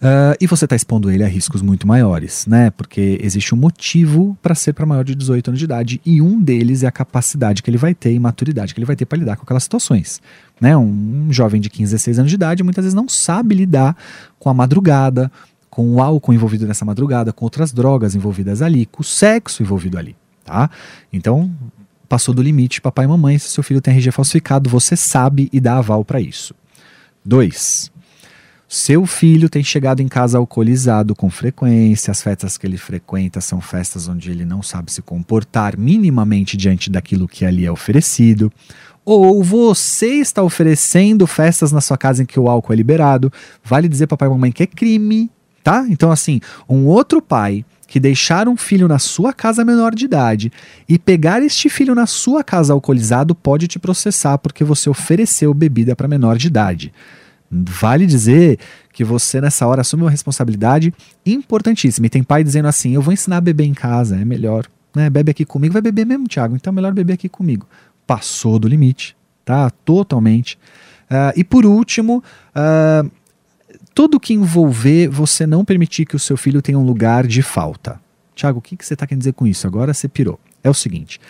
Uh, 0.00 0.32
e 0.40 0.46
você 0.46 0.64
está 0.64 0.74
expondo 0.74 1.10
ele 1.10 1.22
a 1.22 1.28
riscos 1.28 1.60
muito 1.60 1.86
maiores, 1.86 2.46
né? 2.46 2.70
Porque 2.70 3.18
existe 3.20 3.54
um 3.54 3.58
motivo 3.58 4.36
para 4.40 4.54
ser 4.54 4.72
para 4.72 4.86
maior 4.86 5.04
de 5.04 5.14
18 5.14 5.48
anos 5.48 5.58
de 5.58 5.66
idade 5.66 6.00
e 6.06 6.22
um 6.22 6.40
deles 6.40 6.82
é 6.82 6.86
a 6.86 6.90
capacidade 6.90 7.62
que 7.62 7.68
ele 7.68 7.76
vai 7.76 7.94
ter 7.94 8.10
e 8.10 8.18
maturidade 8.18 8.72
que 8.72 8.80
ele 8.80 8.86
vai 8.86 8.96
ter 8.96 9.04
para 9.04 9.18
lidar 9.18 9.36
com 9.36 9.42
aquelas 9.42 9.62
situações. 9.62 10.18
Né? 10.58 10.74
Um, 10.74 11.26
um 11.28 11.32
jovem 11.32 11.60
de 11.60 11.68
15, 11.68 11.92
16 11.92 12.18
anos 12.18 12.30
de 12.30 12.34
idade 12.34 12.62
muitas 12.62 12.82
vezes 12.82 12.94
não 12.94 13.10
sabe 13.10 13.54
lidar 13.54 13.94
com 14.38 14.48
a 14.48 14.54
madrugada, 14.54 15.30
com 15.68 15.94
o 15.94 16.02
álcool 16.02 16.32
envolvido 16.32 16.66
nessa 16.66 16.84
madrugada, 16.86 17.30
com 17.30 17.44
outras 17.44 17.70
drogas 17.70 18.14
envolvidas 18.14 18.62
ali, 18.62 18.86
com 18.86 19.02
o 19.02 19.04
sexo 19.04 19.62
envolvido 19.62 19.98
ali, 19.98 20.16
tá? 20.46 20.70
Então, 21.12 21.50
passou 22.08 22.34
do 22.34 22.42
limite, 22.42 22.80
papai 22.80 23.04
e 23.04 23.08
mamãe, 23.08 23.38
se 23.38 23.50
seu 23.50 23.62
filho 23.62 23.82
tem 23.82 23.94
RG 23.94 24.12
falsificado, 24.12 24.70
você 24.70 24.96
sabe 24.96 25.50
e 25.52 25.60
dá 25.60 25.76
aval 25.76 26.06
para 26.06 26.22
isso. 26.22 26.54
Dois, 27.22 27.92
seu 28.72 29.04
filho 29.04 29.50
tem 29.50 29.64
chegado 29.64 30.00
em 30.00 30.06
casa 30.06 30.38
alcoolizado 30.38 31.12
com 31.12 31.28
frequência, 31.28 32.12
as 32.12 32.22
festas 32.22 32.56
que 32.56 32.64
ele 32.64 32.76
frequenta 32.76 33.40
são 33.40 33.60
festas 33.60 34.06
onde 34.06 34.30
ele 34.30 34.44
não 34.44 34.62
sabe 34.62 34.92
se 34.92 35.02
comportar 35.02 35.76
minimamente 35.76 36.56
diante 36.56 36.88
daquilo 36.88 37.26
que 37.26 37.44
ali 37.44 37.66
é 37.66 37.72
oferecido. 37.72 38.52
Ou 39.04 39.42
você 39.42 40.20
está 40.20 40.40
oferecendo 40.40 41.26
festas 41.26 41.72
na 41.72 41.80
sua 41.80 41.98
casa 41.98 42.22
em 42.22 42.26
que 42.26 42.38
o 42.38 42.48
álcool 42.48 42.72
é 42.72 42.76
liberado. 42.76 43.32
Vale 43.64 43.88
dizer, 43.88 44.06
papai 44.06 44.28
e 44.28 44.30
mamãe, 44.30 44.52
que 44.52 44.62
é 44.62 44.66
crime, 44.68 45.28
tá? 45.64 45.84
Então, 45.88 46.12
assim, 46.12 46.40
um 46.68 46.86
outro 46.86 47.20
pai 47.20 47.64
que 47.88 47.98
deixar 47.98 48.46
um 48.46 48.56
filho 48.56 48.86
na 48.86 49.00
sua 49.00 49.32
casa 49.32 49.64
menor 49.64 49.96
de 49.96 50.04
idade 50.04 50.52
e 50.88 50.96
pegar 50.96 51.42
este 51.42 51.68
filho 51.68 51.92
na 51.92 52.06
sua 52.06 52.44
casa 52.44 52.72
alcoolizado 52.72 53.34
pode 53.34 53.66
te 53.66 53.80
processar 53.80 54.38
porque 54.38 54.62
você 54.62 54.88
ofereceu 54.88 55.52
bebida 55.52 55.96
para 55.96 56.06
menor 56.06 56.38
de 56.38 56.46
idade. 56.46 56.92
Vale 57.50 58.06
dizer 58.06 58.58
que 58.92 59.02
você 59.02 59.40
nessa 59.40 59.66
hora 59.66 59.80
assume 59.80 60.04
uma 60.04 60.10
responsabilidade 60.10 60.94
importantíssima. 61.26 62.06
E 62.06 62.10
tem 62.10 62.22
pai 62.22 62.44
dizendo 62.44 62.68
assim: 62.68 62.94
eu 62.94 63.02
vou 63.02 63.12
ensinar 63.12 63.38
a 63.38 63.40
beber 63.40 63.64
em 63.64 63.74
casa, 63.74 64.16
é 64.16 64.24
melhor. 64.24 64.66
Né? 64.94 65.10
Bebe 65.10 65.32
aqui 65.32 65.44
comigo, 65.44 65.72
vai 65.72 65.82
beber 65.82 66.06
mesmo, 66.06 66.28
Thiago. 66.28 66.54
Então 66.54 66.72
é 66.72 66.74
melhor 66.74 66.92
beber 66.92 67.14
aqui 67.14 67.28
comigo. 67.28 67.66
Passou 68.06 68.58
do 68.58 68.68
limite, 68.68 69.16
tá? 69.44 69.68
Totalmente. 69.84 70.58
Uh, 71.10 71.34
e 71.34 71.42
por 71.42 71.66
último, 71.66 72.22
uh, 72.54 73.10
tudo 73.94 74.20
que 74.20 74.32
envolver 74.32 75.08
você 75.08 75.44
não 75.44 75.64
permitir 75.64 76.06
que 76.06 76.14
o 76.14 76.20
seu 76.20 76.36
filho 76.36 76.62
tenha 76.62 76.78
um 76.78 76.84
lugar 76.84 77.26
de 77.26 77.42
falta. 77.42 78.00
Tiago, 78.34 78.60
o 78.60 78.62
que, 78.62 78.76
que 78.76 78.86
você 78.86 78.94
está 78.94 79.06
querendo 79.06 79.20
dizer 79.20 79.32
com 79.32 79.46
isso? 79.46 79.66
Agora 79.66 79.92
você 79.92 80.08
pirou. 80.08 80.38
É 80.62 80.70
o 80.70 80.74
seguinte: 80.74 81.20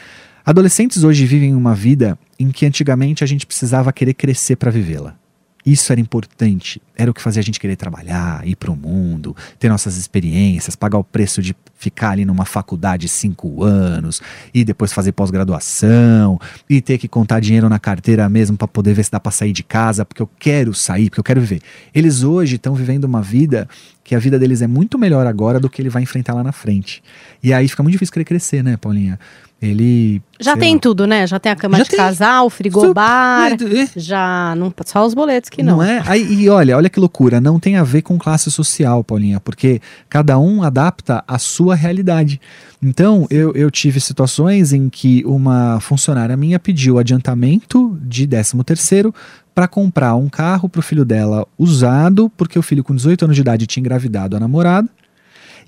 adolescentes 0.44 1.02
hoje 1.02 1.24
vivem 1.24 1.54
uma 1.54 1.74
vida 1.74 2.18
em 2.38 2.50
que 2.50 2.66
antigamente 2.66 3.24
a 3.24 3.26
gente 3.26 3.46
precisava 3.46 3.90
querer 3.90 4.14
crescer 4.14 4.56
para 4.56 4.70
vivê-la. 4.70 5.19
Isso 5.64 5.92
era 5.92 6.00
importante, 6.00 6.80
era 6.96 7.10
o 7.10 7.14
que 7.14 7.20
fazia 7.20 7.40
a 7.40 7.44
gente 7.44 7.60
querer 7.60 7.76
trabalhar, 7.76 8.46
ir 8.46 8.56
para 8.56 8.70
o 8.70 8.76
mundo, 8.76 9.36
ter 9.58 9.68
nossas 9.68 9.96
experiências, 9.96 10.74
pagar 10.74 10.98
o 10.98 11.04
preço 11.04 11.42
de 11.42 11.54
ficar 11.80 12.10
ali 12.10 12.26
numa 12.26 12.44
faculdade 12.44 13.08
cinco 13.08 13.64
anos 13.64 14.20
e 14.52 14.62
depois 14.64 14.92
fazer 14.92 15.12
pós-graduação 15.12 16.38
e 16.68 16.82
ter 16.82 16.98
que 16.98 17.08
contar 17.08 17.40
dinheiro 17.40 17.70
na 17.70 17.78
carteira 17.78 18.28
mesmo 18.28 18.54
para 18.54 18.68
poder 18.68 18.92
ver 18.92 19.02
se 19.02 19.10
dá 19.10 19.18
para 19.18 19.32
sair 19.32 19.52
de 19.52 19.62
casa, 19.62 20.04
porque 20.04 20.20
eu 20.20 20.28
quero 20.38 20.74
sair, 20.74 21.08
porque 21.08 21.20
eu 21.20 21.24
quero 21.24 21.40
viver. 21.40 21.62
Eles 21.94 22.22
hoje 22.22 22.56
estão 22.56 22.74
vivendo 22.74 23.04
uma 23.04 23.22
vida 23.22 23.66
que 24.04 24.14
a 24.14 24.18
vida 24.18 24.38
deles 24.38 24.60
é 24.60 24.66
muito 24.66 24.98
melhor 24.98 25.26
agora 25.26 25.58
do 25.58 25.70
que 25.70 25.80
ele 25.80 25.88
vai 25.88 26.02
enfrentar 26.02 26.34
lá 26.34 26.44
na 26.44 26.52
frente. 26.52 27.02
E 27.42 27.50
aí 27.50 27.66
fica 27.66 27.82
muito 27.82 27.94
difícil 27.94 28.12
querer 28.12 28.26
crescer, 28.26 28.62
né, 28.62 28.76
Paulinha? 28.76 29.18
Ele. 29.62 30.22
Já 30.40 30.56
tem 30.56 30.74
lá. 30.74 30.80
tudo, 30.80 31.06
né? 31.06 31.26
Já 31.26 31.38
tem 31.38 31.52
a 31.52 31.56
cama 31.56 31.76
já 31.76 31.84
de 31.84 31.90
tem. 31.90 31.98
casal, 31.98 32.48
frigobar. 32.48 33.52
É, 33.52 33.82
é. 33.82 33.88
Já. 33.94 34.54
Não, 34.56 34.72
só 34.86 35.04
os 35.04 35.12
boletos 35.12 35.50
que 35.50 35.62
não. 35.62 35.76
Não 35.76 35.82
é? 35.82 36.02
Aí, 36.06 36.22
e 36.22 36.48
olha, 36.48 36.74
olha 36.78 36.88
que 36.88 36.98
loucura. 36.98 37.42
Não 37.42 37.60
tem 37.60 37.76
a 37.76 37.84
ver 37.84 38.00
com 38.00 38.18
classe 38.18 38.50
social, 38.50 39.04
Paulinha, 39.04 39.38
porque 39.38 39.82
cada 40.08 40.38
um 40.38 40.62
adapta 40.62 41.22
a 41.28 41.38
sua 41.38 41.69
realidade. 41.76 42.40
Então, 42.82 43.26
eu, 43.30 43.52
eu 43.52 43.70
tive 43.70 44.00
situações 44.00 44.72
em 44.72 44.88
que 44.88 45.22
uma 45.24 45.80
funcionária 45.80 46.36
minha 46.36 46.58
pediu 46.58 46.98
adiantamento 46.98 47.98
de 48.02 48.26
13 48.26 48.62
terceiro 48.64 49.14
para 49.54 49.68
comprar 49.68 50.14
um 50.14 50.28
carro 50.28 50.68
para 50.68 50.78
o 50.78 50.82
filho 50.82 51.04
dela 51.04 51.46
usado, 51.58 52.30
porque 52.36 52.58
o 52.58 52.62
filho 52.62 52.84
com 52.84 52.94
18 52.94 53.24
anos 53.24 53.36
de 53.36 53.42
idade 53.42 53.66
tinha 53.66 53.80
engravidado 53.80 54.36
a 54.36 54.40
namorada. 54.40 54.88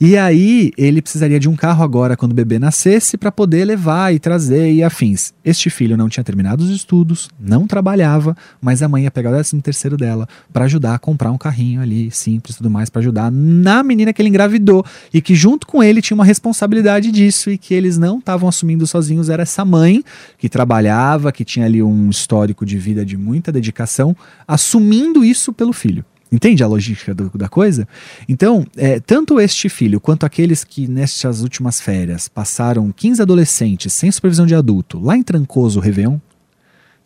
E 0.05 0.19
aí 0.19 0.73
ele 0.77 1.01
precisaria 1.01 1.39
de 1.39 1.49
um 1.49 1.55
carro 1.55 1.85
agora 1.85 2.17
quando 2.17 2.33
o 2.33 2.35
bebê 2.35 2.59
nascesse 2.59 3.17
para 3.17 3.31
poder 3.31 3.65
levar 3.65 4.13
e 4.13 4.19
trazer 4.19 4.73
e 4.73 4.83
afins. 4.83 5.33
Este 5.45 5.71
filho 5.71 5.97
não 5.97 6.09
tinha 6.09 6.25
terminado 6.25 6.65
os 6.65 6.71
estudos, 6.71 7.31
não 7.39 7.69
trabalhava, 7.69 8.37
mas 8.61 8.83
a 8.83 8.89
mãe 8.89 9.05
ia 9.05 9.13
pegar 9.13 9.31
o 9.31 9.37
décimo 9.37 9.63
terceiro 9.63 9.97
dela 9.97 10.29
para 10.53 10.65
ajudar 10.65 10.97
a 10.97 10.99
comprar 10.99 11.31
um 11.31 11.39
carrinho 11.39 11.81
ali 11.81 12.11
simples, 12.11 12.57
tudo 12.57 12.69
mais 12.69 12.91
para 12.91 12.99
ajudar 12.99 13.31
na 13.31 13.85
menina 13.85 14.13
que 14.13 14.21
ele 14.21 14.29
engravidou 14.29 14.85
e 15.15 15.21
que 15.21 15.37
junto 15.37 15.69
com 15.69 15.81
ele 15.81 16.03
tinha 16.03 16.17
uma 16.17 16.25
responsabilidade 16.25 17.13
disso 17.13 17.49
e 17.49 17.57
que 17.57 17.73
eles 17.73 17.97
não 17.97 18.19
estavam 18.19 18.49
assumindo 18.49 18.85
sozinhos 18.89 19.29
era 19.29 19.45
essa 19.45 19.65
mãe 19.65 20.03
que 20.37 20.49
trabalhava, 20.49 21.31
que 21.31 21.45
tinha 21.45 21.65
ali 21.65 21.81
um 21.81 22.11
histórico 22.11 22.67
de 22.67 22.77
vida 22.77 23.07
de 23.07 23.17
muita 23.17 23.53
dedicação, 23.53 24.17
assumindo 24.49 25.25
isso 25.25 25.53
pelo 25.53 25.73
filho. 25.73 26.05
Entende 26.33 26.65
a 26.65 26.67
logística 26.67 27.15
do, 27.15 27.31
da 27.35 27.47
coisa? 27.47 27.87
Então, 28.27 28.67
é, 28.75 28.99
tanto 28.99 29.39
este 29.39 29.69
filho 29.69 30.01
quanto 30.01 30.25
aqueles 30.25 30.65
que 30.65 30.89
nestas 30.89 31.43
últimas 31.43 31.79
férias 31.79 32.27
passaram 32.27 32.91
15 32.91 33.21
adolescentes 33.21 33.93
sem 33.93 34.11
supervisão 34.11 34.47
de 34.47 34.55
adulto 34.55 34.99
lá 34.99 35.15
em 35.15 35.23
Trancoso, 35.23 35.79
Réveillon, 35.79 36.19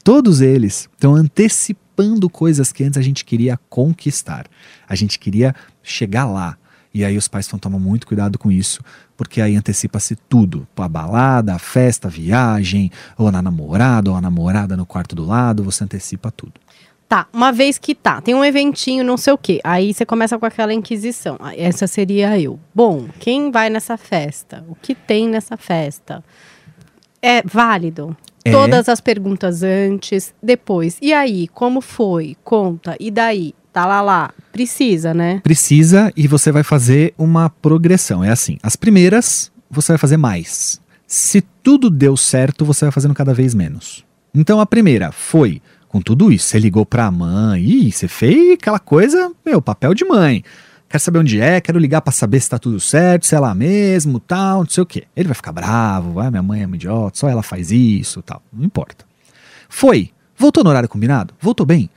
todos 0.05 0.41
eles 0.41 0.89
estão 0.95 1.17
antecipando 1.17 2.31
coisas 2.31 2.71
que 2.71 2.85
antes 2.85 2.99
a 2.99 3.03
gente 3.03 3.25
queria 3.25 3.59
conquistar. 3.69 4.47
A 4.89 4.95
gente 4.95 5.19
queria 5.19 5.53
chegar 5.83 6.27
lá. 6.27 6.57
E 6.95 7.05
aí 7.05 7.19
os 7.19 7.29
pais 7.29 7.49
vão 7.49 7.59
tomar 7.59 7.79
muito 7.79 8.07
cuidado 8.07 8.39
com 8.39 8.51
isso, 8.51 8.81
porque 9.17 9.43
aí 9.43 9.57
antecipa-se 9.57 10.17
tudo. 10.17 10.67
A 10.77 10.89
balada, 10.89 11.55
a 11.55 11.59
festa, 11.59 12.09
a 12.09 12.11
viagem, 12.11 12.91
ou 13.19 13.31
na 13.31 13.43
namorada, 13.43 14.11
ou 14.11 14.17
a 14.17 14.21
namorada 14.21 14.77
no 14.77 14.87
quarto 14.87 15.15
do 15.15 15.25
lado, 15.25 15.65
você 15.65 15.85
antecipa 15.85 16.31
tudo. 16.31 16.55
Tá, 17.09 17.29
uma 17.33 17.53
vez 17.53 17.79
que 17.79 17.95
tá, 17.95 18.21
tem 18.21 18.35
um 18.35 18.45
eventinho, 18.45 19.05
não 19.05 19.17
sei 19.17 19.33
o 19.33 19.39
quê. 19.39 19.61
Aí 19.63 19.95
você 19.95 20.05
começa 20.05 20.37
com 20.39 20.45
aquela 20.45 20.75
inquisição. 20.75 21.37
Ah, 21.39 21.57
essa 21.57 21.87
seria 21.87 22.39
eu. 22.39 22.59
Bom, 22.75 23.07
quem 23.21 23.53
vai 23.53 23.71
nessa 23.71 23.97
festa? 23.97 24.65
O 24.69 24.75
que 24.75 24.93
tem 24.93 25.29
nessa 25.29 25.57
festa? 25.57 26.25
É 27.23 27.43
válido. 27.43 28.17
É. 28.45 28.51
Todas 28.51 28.89
as 28.89 29.01
perguntas 29.01 29.63
antes, 29.63 30.35
depois. 30.43 30.99
E 31.01 31.13
aí, 31.13 31.47
como 31.49 31.81
foi? 31.81 32.37
Conta. 32.43 32.97
E 32.99 33.11
daí? 33.11 33.55
Tá 33.73 33.87
lá 33.87 34.01
lá. 34.01 34.33
Precisa, 34.51 35.13
né? 35.13 35.41
Precisa 35.45 36.13
e 36.17 36.27
você 36.27 36.51
vai 36.51 36.63
fazer 36.63 37.15
uma 37.17 37.51
progressão. 37.51 38.25
É 38.25 38.31
assim, 38.31 38.59
as 38.63 38.75
primeiras 38.75 39.53
você 39.71 39.93
vai 39.93 39.99
fazer 39.99 40.17
mais. 40.17 40.81
Se 41.07 41.41
tudo 41.63 41.89
deu 41.89 42.17
certo, 42.17 42.65
você 42.65 42.87
vai 42.87 42.93
fazendo 42.93 43.15
cada 43.15 43.35
vez 43.35 43.55
menos. 43.55 44.05
Então 44.35 44.61
a 44.61 44.67
primeira 44.67 45.13
foi 45.13 45.61
com 45.89 46.01
tudo 46.01 46.33
isso. 46.33 46.49
Você 46.49 46.59
ligou 46.59 46.85
pra 46.85 47.11
mãe, 47.11 47.63
ih, 47.63 47.93
você 47.93 48.09
fez 48.09 48.55
aquela 48.55 48.79
coisa, 48.79 49.33
meu, 49.45 49.61
papel 49.63 49.95
de 49.95 50.05
mãe. 50.05 50.43
Quero 50.89 51.03
saber 51.03 51.19
onde 51.19 51.41
é, 51.41 51.61
quero 51.61 51.79
ligar 51.79 52.01
para 52.01 52.13
saber 52.13 52.41
se 52.41 52.49
tá 52.49 52.59
tudo 52.59 52.79
certo, 52.79 53.27
se 53.27 53.35
é 53.35 53.41
lá 53.41 53.55
mesmo, 53.55 54.21
tal, 54.21 54.61
não 54.61 54.71
sei 54.71 54.83
o 54.83 54.87
quê. 54.87 55.05
Ele 55.17 55.29
vai 55.29 55.35
ficar 55.35 55.53
bravo, 55.53 56.21
ah, 56.21 56.31
minha 56.31 56.43
mãe 56.43 56.63
é 56.63 56.67
uma 56.67 56.77
idiota, 56.77 57.19
só 57.19 57.29
ela 57.29 57.43
faz 57.43 57.73
isso, 57.73 58.23
tal. 58.23 58.41
Não 58.53 58.65
importa. 58.65 59.05
Foi. 59.69 60.11
Voltou 60.39 60.63
no 60.63 60.71
horário 60.71 60.89
combinado? 60.89 61.35
Voltou 61.41 61.67
bem? 61.67 61.91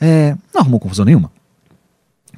É, 0.00 0.36
não 0.54 0.60
arrumou 0.60 0.78
confusão 0.78 1.04
nenhuma? 1.04 1.32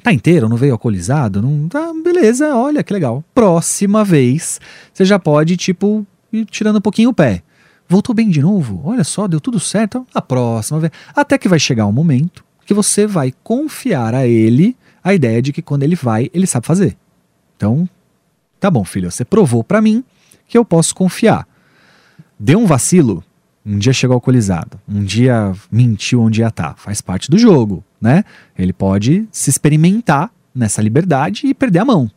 Tá 0.01 0.13
inteiro, 0.13 0.47
não 0.47 0.55
veio 0.55 0.71
alcoolizado? 0.71 1.41
Não, 1.41 1.67
tá, 1.67 1.91
beleza, 2.03 2.55
olha 2.55 2.81
que 2.81 2.93
legal. 2.93 3.23
Próxima 3.35 4.03
vez, 4.03 4.59
você 4.93 5.03
já 5.03 5.19
pode, 5.19 5.57
tipo, 5.57 6.07
ir 6.31 6.45
tirando 6.45 6.77
um 6.77 6.81
pouquinho 6.81 7.09
o 7.09 7.13
pé 7.13 7.43
voltou 7.89 8.13
bem 8.13 8.29
de 8.29 8.41
novo, 8.41 8.81
olha 8.85 9.03
só, 9.03 9.27
deu 9.27 9.41
tudo 9.41 9.59
certo, 9.59 10.05
a 10.13 10.21
próxima 10.21 10.79
vez. 10.79 10.93
Até 11.15 11.39
que 11.39 11.49
vai 11.49 11.59
chegar 11.59 11.87
um 11.87 11.91
momento 11.91 12.45
que 12.65 12.73
você 12.73 13.07
vai 13.07 13.33
confiar 13.43 14.13
a 14.13 14.27
ele 14.27 14.77
a 15.03 15.11
ideia 15.11 15.41
de 15.41 15.51
que 15.51 15.61
quando 15.61 15.81
ele 15.81 15.95
vai, 15.95 16.29
ele 16.31 16.45
sabe 16.45 16.67
fazer. 16.67 16.95
Então, 17.57 17.89
tá 18.59 18.69
bom, 18.69 18.85
filho, 18.85 19.09
você 19.09 19.25
provou 19.25 19.63
para 19.63 19.81
mim 19.81 20.03
que 20.47 20.55
eu 20.55 20.63
posso 20.63 20.93
confiar. 20.93 21.47
Deu 22.39 22.59
um 22.59 22.67
vacilo, 22.67 23.23
um 23.65 23.79
dia 23.79 23.91
chegou 23.91 24.13
alcoolizado, 24.13 24.79
um 24.87 25.03
dia 25.03 25.51
mentiu 25.71 26.21
onde 26.21 26.41
ia 26.41 26.47
estar, 26.49 26.73
tá. 26.73 26.75
faz 26.75 27.01
parte 27.01 27.29
do 27.29 27.39
jogo, 27.39 27.83
né? 27.99 28.23
Ele 28.55 28.71
pode 28.71 29.27
se 29.31 29.49
experimentar 29.49 30.31
nessa 30.53 30.79
liberdade 30.81 31.47
e 31.47 31.55
perder 31.55 31.79
a 31.79 31.85
mão. 31.85 32.09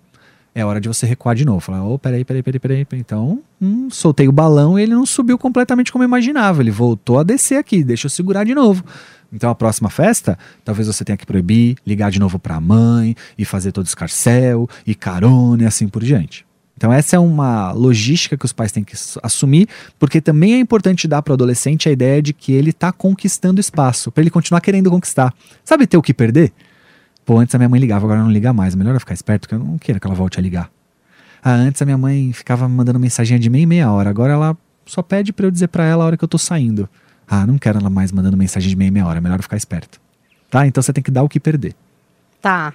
É 0.54 0.64
hora 0.64 0.80
de 0.80 0.88
você 0.88 1.06
recuar 1.06 1.34
de 1.34 1.44
novo. 1.44 1.60
Falar, 1.60 1.82
oh, 1.84 1.98
peraí, 1.98 2.24
peraí, 2.24 2.42
peraí, 2.42 2.60
peraí. 2.60 2.86
Então, 2.92 3.40
hum, 3.60 3.88
soltei 3.90 4.28
o 4.28 4.32
balão 4.32 4.78
e 4.78 4.82
ele 4.82 4.92
não 4.92 5.06
subiu 5.06 5.38
completamente 5.38 5.90
como 5.90 6.04
eu 6.04 6.08
imaginava. 6.08 6.62
Ele 6.62 6.70
voltou 6.70 7.18
a 7.18 7.22
descer 7.22 7.56
aqui, 7.56 7.82
deixa 7.82 8.06
eu 8.06 8.10
segurar 8.10 8.44
de 8.44 8.54
novo. 8.54 8.84
Então, 9.32 9.48
a 9.48 9.54
próxima 9.54 9.88
festa, 9.88 10.38
talvez 10.62 10.86
você 10.86 11.04
tenha 11.04 11.16
que 11.16 11.24
proibir, 11.24 11.76
ligar 11.86 12.10
de 12.10 12.20
novo 12.20 12.38
para 12.38 12.56
a 12.56 12.60
mãe 12.60 13.16
e 13.38 13.44
fazer 13.46 13.72
todo 13.72 13.86
escarcel 13.86 14.68
e 14.86 14.94
carona 14.94 15.62
e 15.62 15.66
assim 15.66 15.88
por 15.88 16.04
diante. 16.04 16.44
Então, 16.76 16.92
essa 16.92 17.16
é 17.16 17.18
uma 17.18 17.72
logística 17.72 18.36
que 18.36 18.44
os 18.44 18.52
pais 18.52 18.72
têm 18.72 18.82
que 18.82 18.94
assumir, 19.22 19.68
porque 19.98 20.20
também 20.20 20.54
é 20.54 20.58
importante 20.58 21.06
dar 21.06 21.22
para 21.22 21.30
o 21.30 21.34
adolescente 21.34 21.88
a 21.88 21.92
ideia 21.92 22.20
de 22.20 22.32
que 22.32 22.52
ele 22.52 22.70
está 22.70 22.90
conquistando 22.90 23.60
espaço, 23.60 24.10
para 24.10 24.22
ele 24.22 24.30
continuar 24.30 24.60
querendo 24.60 24.90
conquistar. 24.90 25.32
Sabe 25.64 25.86
ter 25.86 25.96
o 25.96 26.02
que 26.02 26.12
perder? 26.12 26.52
Pô, 27.24 27.38
antes 27.38 27.54
a 27.54 27.58
minha 27.58 27.68
mãe 27.68 27.80
ligava, 27.80 28.04
agora 28.04 28.20
não 28.20 28.30
liga 28.30 28.52
mais. 28.52 28.74
Melhor 28.74 28.94
eu 28.94 29.00
ficar 29.00 29.14
esperto, 29.14 29.42
porque 29.42 29.54
eu 29.54 29.58
não 29.58 29.78
quero 29.78 30.00
que 30.00 30.06
ela 30.06 30.14
volte 30.14 30.38
a 30.38 30.42
ligar. 30.42 30.70
Ah, 31.42 31.52
antes 31.52 31.80
a 31.80 31.84
minha 31.84 31.98
mãe 31.98 32.32
ficava 32.32 32.68
mandando 32.68 32.98
mensagem 32.98 33.38
de 33.38 33.50
meia 33.50 33.62
e 33.62 33.66
meia 33.66 33.90
hora. 33.90 34.10
Agora 34.10 34.32
ela 34.32 34.56
só 34.86 35.02
pede 35.02 35.32
para 35.32 35.46
eu 35.46 35.50
dizer 35.50 35.68
para 35.68 35.84
ela 35.84 36.04
a 36.04 36.06
hora 36.06 36.16
que 36.16 36.24
eu 36.24 36.28
tô 36.28 36.38
saindo. 36.38 36.88
Ah, 37.26 37.46
não 37.46 37.58
quero 37.58 37.78
ela 37.78 37.90
mais 37.90 38.12
mandando 38.12 38.36
mensagem 38.36 38.68
de 38.68 38.76
meia 38.76 38.88
e 38.88 38.90
meia 38.90 39.06
hora. 39.06 39.20
Melhor 39.20 39.38
eu 39.38 39.42
ficar 39.42 39.56
esperto. 39.56 40.00
Tá? 40.50 40.66
Então 40.66 40.82
você 40.82 40.92
tem 40.92 41.02
que 41.02 41.10
dar 41.10 41.22
o 41.22 41.28
que 41.28 41.40
perder. 41.40 41.74
Tá. 42.40 42.74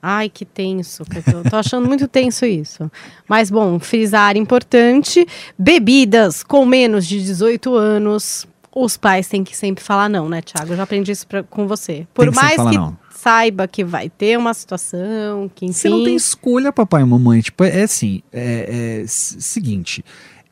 Ai, 0.00 0.28
que 0.28 0.44
tenso. 0.44 1.04
Eu 1.14 1.42
tô, 1.42 1.50
tô 1.50 1.56
achando 1.56 1.88
muito 1.88 2.06
tenso 2.06 2.46
isso. 2.46 2.90
Mas, 3.28 3.50
bom, 3.50 3.80
frisar 3.80 4.36
importante: 4.36 5.26
bebidas 5.58 6.44
com 6.44 6.64
menos 6.64 7.06
de 7.06 7.20
18 7.20 7.74
anos. 7.74 8.46
Os 8.74 8.96
pais 8.96 9.26
têm 9.26 9.42
que 9.42 9.56
sempre 9.56 9.82
falar 9.82 10.08
não, 10.08 10.28
né, 10.28 10.40
Thiago? 10.40 10.72
Eu 10.72 10.76
já 10.76 10.84
aprendi 10.84 11.10
isso 11.10 11.26
pra, 11.26 11.42
com 11.42 11.66
você. 11.66 12.06
Por 12.14 12.32
mais 12.32 12.54
que 12.54 12.76
não 12.76 12.96
saiba 13.20 13.66
que 13.66 13.84
vai 13.84 14.08
ter 14.08 14.38
uma 14.38 14.54
situação, 14.54 15.50
que 15.54 15.66
enfim... 15.66 15.72
Você 15.72 15.88
não 15.88 16.04
tem 16.04 16.14
escolha, 16.14 16.72
papai 16.72 17.02
e 17.02 17.04
mamãe. 17.04 17.40
Tipo, 17.40 17.64
é, 17.64 17.82
assim, 17.82 18.22
é, 18.32 19.02
é 19.02 19.04
seguinte, 19.06 20.04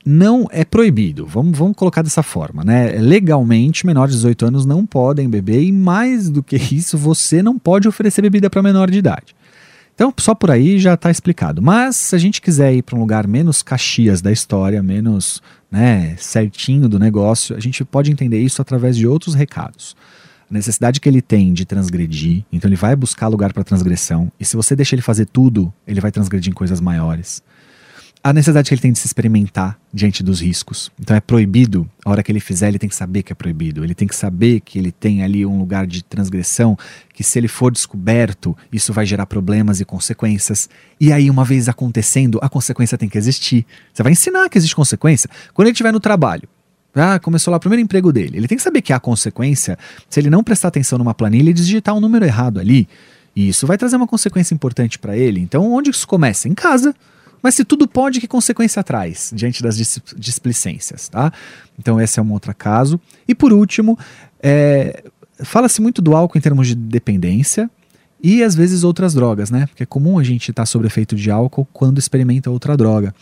não 0.05 0.49
é 0.51 0.65
proibido, 0.65 1.27
vamos, 1.27 1.57
vamos 1.57 1.77
colocar 1.77 2.03
dessa 2.03 2.23
forma, 2.23 2.65
né? 2.65 2.93
Legalmente, 2.99 3.87
menores 3.87 4.15
de 4.15 4.19
18 4.19 4.47
anos 4.47 4.67
não 4.67 4.85
podem 4.85 5.29
beber 5.29 5.63
e 5.63 5.73
mais 5.73 6.29
do 6.29 6.43
que 6.43 6.57
isso, 6.57 6.99
você 6.99 7.43
não 7.43 7.59
pode 7.59 7.87
oferecer 7.87 8.23
bebida 8.23 8.51
para 8.51 8.63
menor 8.63 8.91
de 8.91 8.99
idade. 8.99 9.35
Então, 9.95 10.13
só 10.19 10.35
por 10.35 10.51
aí 10.51 10.79
já 10.79 10.95
está 10.95 11.11
explicado. 11.11 11.63
Mas 11.63 11.97
se 11.97 12.15
a 12.15 12.19
gente 12.19 12.43
quiser 12.43 12.75
ir 12.75 12.83
para 12.83 12.97
um 12.97 13.01
lugar 13.01 13.27
menos 13.27 13.63
caxias 13.63 14.21
da 14.21 14.31
história, 14.31 14.83
menos 14.83 15.43
né, 15.71 16.15
certinho 16.19 16.87
do 16.89 16.99
negócio, 16.99 17.57
a 17.57 17.61
gente 17.61 17.83
pode 17.83 18.13
entender 18.13 18.39
isso 18.39 18.61
através 18.61 18.97
de 18.97 19.07
outros 19.07 19.35
recados 19.35 19.97
a 20.51 20.55
necessidade 20.55 21.01
que 21.01 21.09
ele 21.09 21.21
tem 21.21 21.53
de 21.53 21.65
transgredir, 21.65 22.45
então 22.53 22.69
ele 22.69 22.77
vai 22.77 22.95
buscar 22.95 23.29
lugar 23.29 23.53
para 23.53 23.65
transgressão, 23.65 24.31
e 24.39 24.45
se 24.45 24.57
você 24.57 24.77
deixa 24.77 24.95
ele 24.95 25.03
fazer 25.03 25.27
tudo, 25.27 25.73
ele 25.87 26.01
vai 26.01 26.11
transgredir 26.11 26.51
em 26.51 26.55
coisas 26.55 26.81
maiores. 26.81 27.43
A 28.27 28.33
necessidade 28.33 28.69
que 28.69 28.75
ele 28.75 28.83
tem 28.83 28.91
de 28.91 28.99
se 28.99 29.07
experimentar 29.07 29.79
diante 29.95 30.21
dos 30.21 30.41
riscos. 30.41 30.91
Então 30.99 31.17
é 31.17 31.21
proibido, 31.21 31.89
a 32.05 32.11
hora 32.11 32.25
que 32.25 32.33
ele 32.33 32.41
fizer, 32.41 32.67
ele 32.67 32.79
tem 32.79 32.89
que 32.89 32.97
saber 32.97 33.23
que 33.23 33.31
é 33.31 33.37
proibido. 33.37 33.85
Ele 33.85 33.95
tem 33.95 34.09
que 34.09 34.17
saber 34.17 34.59
que 34.61 34.81
ele 34.81 34.91
tem 34.91 35.23
ali 35.23 35.47
um 35.47 35.57
lugar 35.57 35.87
de 35.87 36.03
transgressão, 36.03 36.77
que 37.15 37.23
se 37.23 37.39
ele 37.39 37.47
for 37.47 37.71
descoberto, 37.71 38.57
isso 38.73 38.93
vai 38.93 39.07
gerar 39.07 39.27
problemas 39.27 39.79
e 39.79 39.85
consequências. 39.85 40.69
E 40.99 41.13
aí, 41.13 41.31
uma 41.31 41.45
vez 41.45 41.69
acontecendo, 41.69 42.41
a 42.43 42.49
consequência 42.49 42.99
tem 42.99 43.09
que 43.09 43.17
existir. 43.17 43.65
Você 43.95 44.03
vai 44.03 44.11
ensinar 44.11 44.49
que 44.49 44.59
existe 44.59 44.75
consequência. 44.75 45.31
Quando 45.55 45.69
ele 45.69 45.73
estiver 45.73 45.93
no 45.93 46.01
trabalho, 46.01 46.49
ah, 46.97 47.19
começou 47.19 47.51
lá 47.51 47.59
o 47.59 47.61
primeiro 47.61 47.83
emprego 47.83 48.13
dele. 48.13 48.39
Ele 48.39 48.49
tem 48.49 48.57
que 48.57 48.63
saber 48.65 48.83
que 48.83 48.93
há 48.93 48.99
consequência 48.99 49.79
se 50.09 50.19
ele 50.19 50.31
não 50.31 50.43
prestar 50.43 50.69
atenção 50.69 50.99
numa 50.99 51.15
planilha 51.15 51.51
e 51.51 51.53
digitar 51.53 51.95
um 51.95 52.01
número 52.01 52.25
errado 52.25 52.59
ali. 52.59 52.89
E 53.35 53.49
isso 53.49 53.67
vai 53.67 53.77
trazer 53.77 53.97
uma 53.97 54.07
consequência 54.07 54.55
importante 54.55 54.99
para 54.99 55.17
ele. 55.17 55.41
Então, 55.41 55.71
onde 55.73 55.91
isso 55.91 56.09
começa? 56.09 56.49
Em 56.49 56.55
casa. 56.55 56.95
Mas 57.43 57.55
se 57.55 57.65
tudo 57.65 57.87
pode, 57.87 58.19
que 58.19 58.27
consequência 58.27 58.83
traz 58.83 59.31
diante 59.35 59.63
das 59.63 59.77
displicências, 60.17 61.09
tá? 61.09 61.31
Então, 61.79 62.01
esse 62.01 62.19
é 62.19 62.23
um 62.23 62.33
outro 62.33 62.55
caso. 62.55 62.99
E 63.29 63.35
por 63.35 63.53
último, 63.53 63.99
é, 64.43 65.05
fala-se 65.41 65.83
muito 65.83 66.01
do 66.01 66.17
álcool 66.17 66.39
em 66.39 66.41
termos 66.41 66.67
de 66.67 66.75
dependência 66.75 67.71
e 68.23 68.43
às 68.43 68.55
vezes 68.55 68.85
outras 68.85 69.15
drogas, 69.15 69.51
né? 69.51 69.67
Porque 69.67 69.83
é 69.83 69.87
comum 69.87 70.19
a 70.19 70.25
gente 70.25 70.51
estar 70.51 70.63
tá 70.63 70.67
sob 70.67 70.87
efeito 70.87 71.15
de 71.15 71.31
álcool 71.31 71.67
quando 71.73 71.99
experimenta 71.99 72.51
outra 72.51 72.77
droga. 72.77 73.15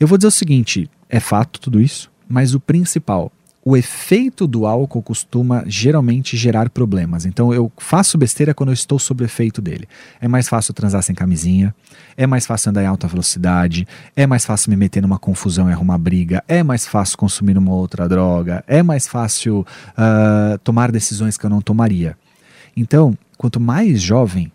Eu 0.00 0.06
vou 0.06 0.18
dizer 0.18 0.28
o 0.28 0.32
seguinte: 0.32 0.90
é 1.08 1.20
fato 1.20 1.60
tudo 1.60 1.80
isso, 1.80 2.10
mas 2.32 2.54
o 2.54 2.60
principal, 2.60 3.30
o 3.62 3.76
efeito 3.76 4.46
do 4.46 4.64
álcool 4.64 5.02
costuma 5.02 5.64
geralmente 5.66 6.34
gerar 6.34 6.70
problemas. 6.70 7.26
Então 7.26 7.52
eu 7.52 7.70
faço 7.76 8.16
besteira 8.16 8.54
quando 8.54 8.70
eu 8.70 8.72
estou 8.72 8.98
sob 8.98 9.22
o 9.22 9.26
efeito 9.26 9.60
dele. 9.60 9.86
É 10.18 10.26
mais 10.26 10.48
fácil 10.48 10.72
transar 10.72 11.02
sem 11.02 11.14
camisinha, 11.14 11.74
é 12.16 12.26
mais 12.26 12.46
fácil 12.46 12.70
andar 12.70 12.84
em 12.84 12.86
alta 12.86 13.06
velocidade, 13.06 13.86
é 14.16 14.26
mais 14.26 14.46
fácil 14.46 14.70
me 14.70 14.76
meter 14.76 15.02
numa 15.02 15.18
confusão 15.18 15.68
e 15.68 15.72
arrumar 15.74 15.98
briga, 15.98 16.42
é 16.48 16.62
mais 16.62 16.86
fácil 16.86 17.18
consumir 17.18 17.58
uma 17.58 17.74
outra 17.74 18.08
droga, 18.08 18.64
é 18.66 18.82
mais 18.82 19.06
fácil 19.06 19.60
uh, 19.90 20.56
tomar 20.64 20.90
decisões 20.90 21.36
que 21.36 21.44
eu 21.44 21.50
não 21.50 21.60
tomaria. 21.60 22.16
Então, 22.74 23.14
quanto 23.36 23.60
mais 23.60 24.00
jovem, 24.00 24.50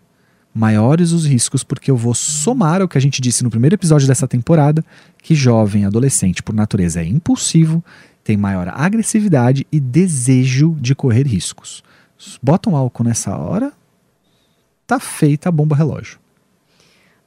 maiores 0.58 1.12
os 1.12 1.24
riscos, 1.24 1.62
porque 1.62 1.88
eu 1.88 1.96
vou 1.96 2.14
somar 2.14 2.82
o 2.82 2.88
que 2.88 2.98
a 2.98 3.00
gente 3.00 3.20
disse 3.20 3.44
no 3.44 3.50
primeiro 3.50 3.76
episódio 3.76 4.08
dessa 4.08 4.26
temporada, 4.26 4.84
que 5.22 5.32
jovem, 5.32 5.84
adolescente, 5.84 6.42
por 6.42 6.52
natureza, 6.52 7.00
é 7.00 7.04
impulsivo, 7.04 7.82
tem 8.24 8.36
maior 8.36 8.68
agressividade 8.68 9.64
e 9.70 9.78
desejo 9.78 10.76
de 10.80 10.96
correr 10.96 11.28
riscos. 11.28 11.84
Botam 12.42 12.74
álcool 12.74 13.04
nessa 13.04 13.36
hora, 13.36 13.72
tá 14.84 14.98
feita 14.98 15.48
a 15.48 15.52
bomba 15.52 15.76
relógio. 15.76 16.18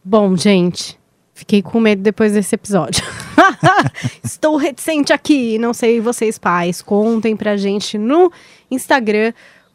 Bom, 0.04 0.36
gente, 0.36 1.00
fiquei 1.34 1.62
com 1.62 1.80
medo 1.80 2.02
depois 2.02 2.34
desse 2.34 2.54
episódio. 2.56 3.02
Estou 4.22 4.58
reticente 4.58 5.14
aqui, 5.14 5.58
não 5.58 5.74
sei 5.74 6.02
vocês 6.02 6.38
pais, 6.38 6.82
contem 6.82 7.38
pra 7.38 7.56
gente 7.56 7.98
no 7.98 8.30
Instagram 8.70 9.32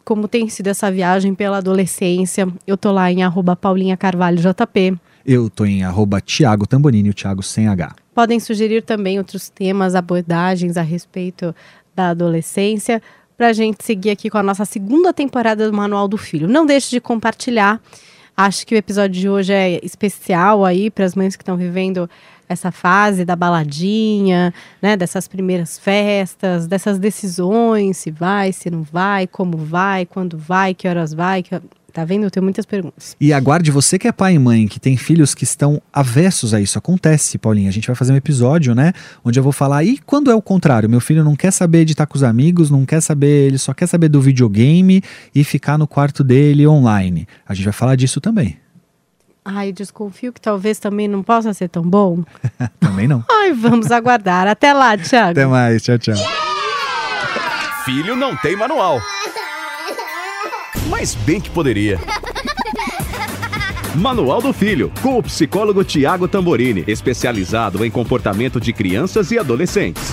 como 0.07 0.29
tem 0.29 0.49
sido 0.49 0.69
essa 0.69 0.89
viagem 0.89 1.35
pela 1.35 1.59
adolescência. 1.59 2.47
Eu 2.65 2.77
tô 2.77 2.93
lá 2.93 3.11
em 3.11 3.25
arroba 3.25 3.57
Paulinha 3.57 3.97
Carvalho 3.97 4.39
JP. 4.39 4.97
Eu 5.27 5.51
tô 5.51 5.67
em 5.67 5.83
arroba 5.83 6.21
Thiago 6.21 6.65
Tamborini, 6.65 7.11
o 7.11 7.15
Thiago 7.15 7.43
sem 7.43 7.67
H. 7.67 7.93
Podem 8.15 8.39
sugerir 8.39 8.83
também 8.83 9.19
outros 9.19 9.49
temas, 9.49 9.97
abordagens 9.97 10.77
a 10.77 10.83
respeito 10.83 11.53
da 11.93 12.11
adolescência, 12.11 13.03
para 13.37 13.49
a 13.49 13.53
gente 13.53 13.85
seguir 13.85 14.11
aqui 14.11 14.31
com 14.31 14.39
a 14.39 14.45
nossa 14.45 14.65
segunda 14.65 15.13
temporada 15.13 15.69
do 15.69 15.77
Manual 15.77 16.07
do 16.07 16.17
Filho. 16.17 16.47
Não 16.47 16.65
deixe 16.65 16.91
de 16.91 17.01
compartilhar. 17.01 17.81
Acho 18.37 18.65
que 18.65 18.77
o 18.77 18.79
episódio 18.79 19.21
de 19.21 19.29
hoje 19.29 19.53
é 19.53 19.81
especial 19.83 20.65
aí 20.65 20.89
para 20.89 21.05
as 21.05 21.17
mães 21.17 21.35
que 21.35 21.43
estão 21.43 21.57
vivendo 21.57 22.09
essa 22.49 22.71
fase 22.71 23.25
da 23.25 23.37
baladinha, 23.37 24.53
né, 24.81 24.97
dessas 24.97 25.27
primeiras 25.27 25.79
festas, 25.79 26.67
dessas 26.67 26.99
decisões, 26.99 27.97
se 27.97 28.11
vai, 28.11 28.53
se 28.53 28.71
não 28.71 28.83
vai, 28.83 29.27
como 29.27 29.57
vai, 29.57 30.07
quando 30.07 30.39
vai, 30.39 30.75
que 30.75 30.89
horas 30.89 31.13
vai, 31.13 31.43
que... 31.43 31.61
Tá 31.93 32.05
vendo? 32.05 32.25
Eu 32.25 32.31
tenho 32.31 32.45
muitas 32.45 32.67
perguntas. 32.67 33.17
E 33.19 33.33
aguarde 33.33 33.71
você 33.71 33.99
que 33.99 34.07
é 34.07 34.13
pai 34.13 34.35
e 34.35 34.39
mãe, 34.39 34.69
que 34.69 34.79
tem 34.79 34.99
filhos 34.99 35.35
que 35.35 35.45
estão 35.45 35.81
avessos 35.91 36.53
a 36.53 36.61
isso. 36.61 36.77
Acontece, 36.79 37.39
Paulinha. 37.39 37.71
A 37.71 37.73
gente 37.73 37.87
vai 37.87 37.97
fazer 37.97 38.13
um 38.13 38.17
episódio, 38.17 38.75
né? 38.75 38.93
Onde 39.25 39.39
eu 39.39 39.43
vou 39.43 39.51
falar. 39.51 39.83
E 39.83 39.97
quando 40.05 40.31
é 40.31 40.35
o 40.35 40.43
contrário? 40.43 40.91
Meu 40.91 41.01
filho 41.01 41.25
não 41.25 41.35
quer 41.35 41.51
saber 41.51 41.87
de 41.87 41.93
estar 41.93 42.05
com 42.05 42.15
os 42.15 42.23
amigos, 42.23 42.69
não 42.69 42.85
quer 42.85 43.01
saber, 43.01 43.47
ele 43.47 43.57
só 43.57 43.73
quer 43.73 43.87
saber 43.87 44.11
do 44.11 44.21
videogame 44.21 45.03
e 45.35 45.43
ficar 45.43 45.79
no 45.79 45.87
quarto 45.87 46.23
dele 46.23 46.67
online. 46.67 47.27
A 47.49 47.55
gente 47.55 47.65
vai 47.65 47.73
falar 47.73 47.97
disso 47.97 48.21
também. 48.21 48.59
Ai, 49.49 49.71
desconfio 49.71 50.33
que 50.33 50.41
talvez 50.41 50.81
também 50.81 51.07
não 51.07 51.23
possa 51.23 51.55
ser 51.55 51.69
tão 51.69 51.85
bom. 51.85 52.25
também 52.81 53.07
não. 53.07 53.25
Ai, 53.31 53.53
vamos 53.53 53.93
aguardar. 53.93 54.49
Até 54.49 54.73
lá, 54.73 54.99
Thiago. 54.99 55.31
Até 55.31 55.47
mais. 55.47 55.85
Tchau, 55.85 55.97
tchau. 55.99 56.17
Filho 57.85 58.17
não 58.17 58.35
tem 58.37 58.57
manual. 58.57 59.01
Mas 60.91 61.15
bem 61.15 61.41
que 61.41 61.49
poderia. 61.49 62.01
Manual 63.95 64.43
do 64.43 64.53
Filho, 64.53 64.93
com 65.01 65.17
o 65.17 65.23
psicólogo 65.23 65.85
Tiago 65.85 66.27
Tamborini, 66.27 66.83
especializado 66.89 67.85
em 67.85 67.91
comportamento 67.91 68.61
de 68.61 68.73
crianças 68.73 69.31
e 69.31 69.39
adolescentes. 69.39 70.13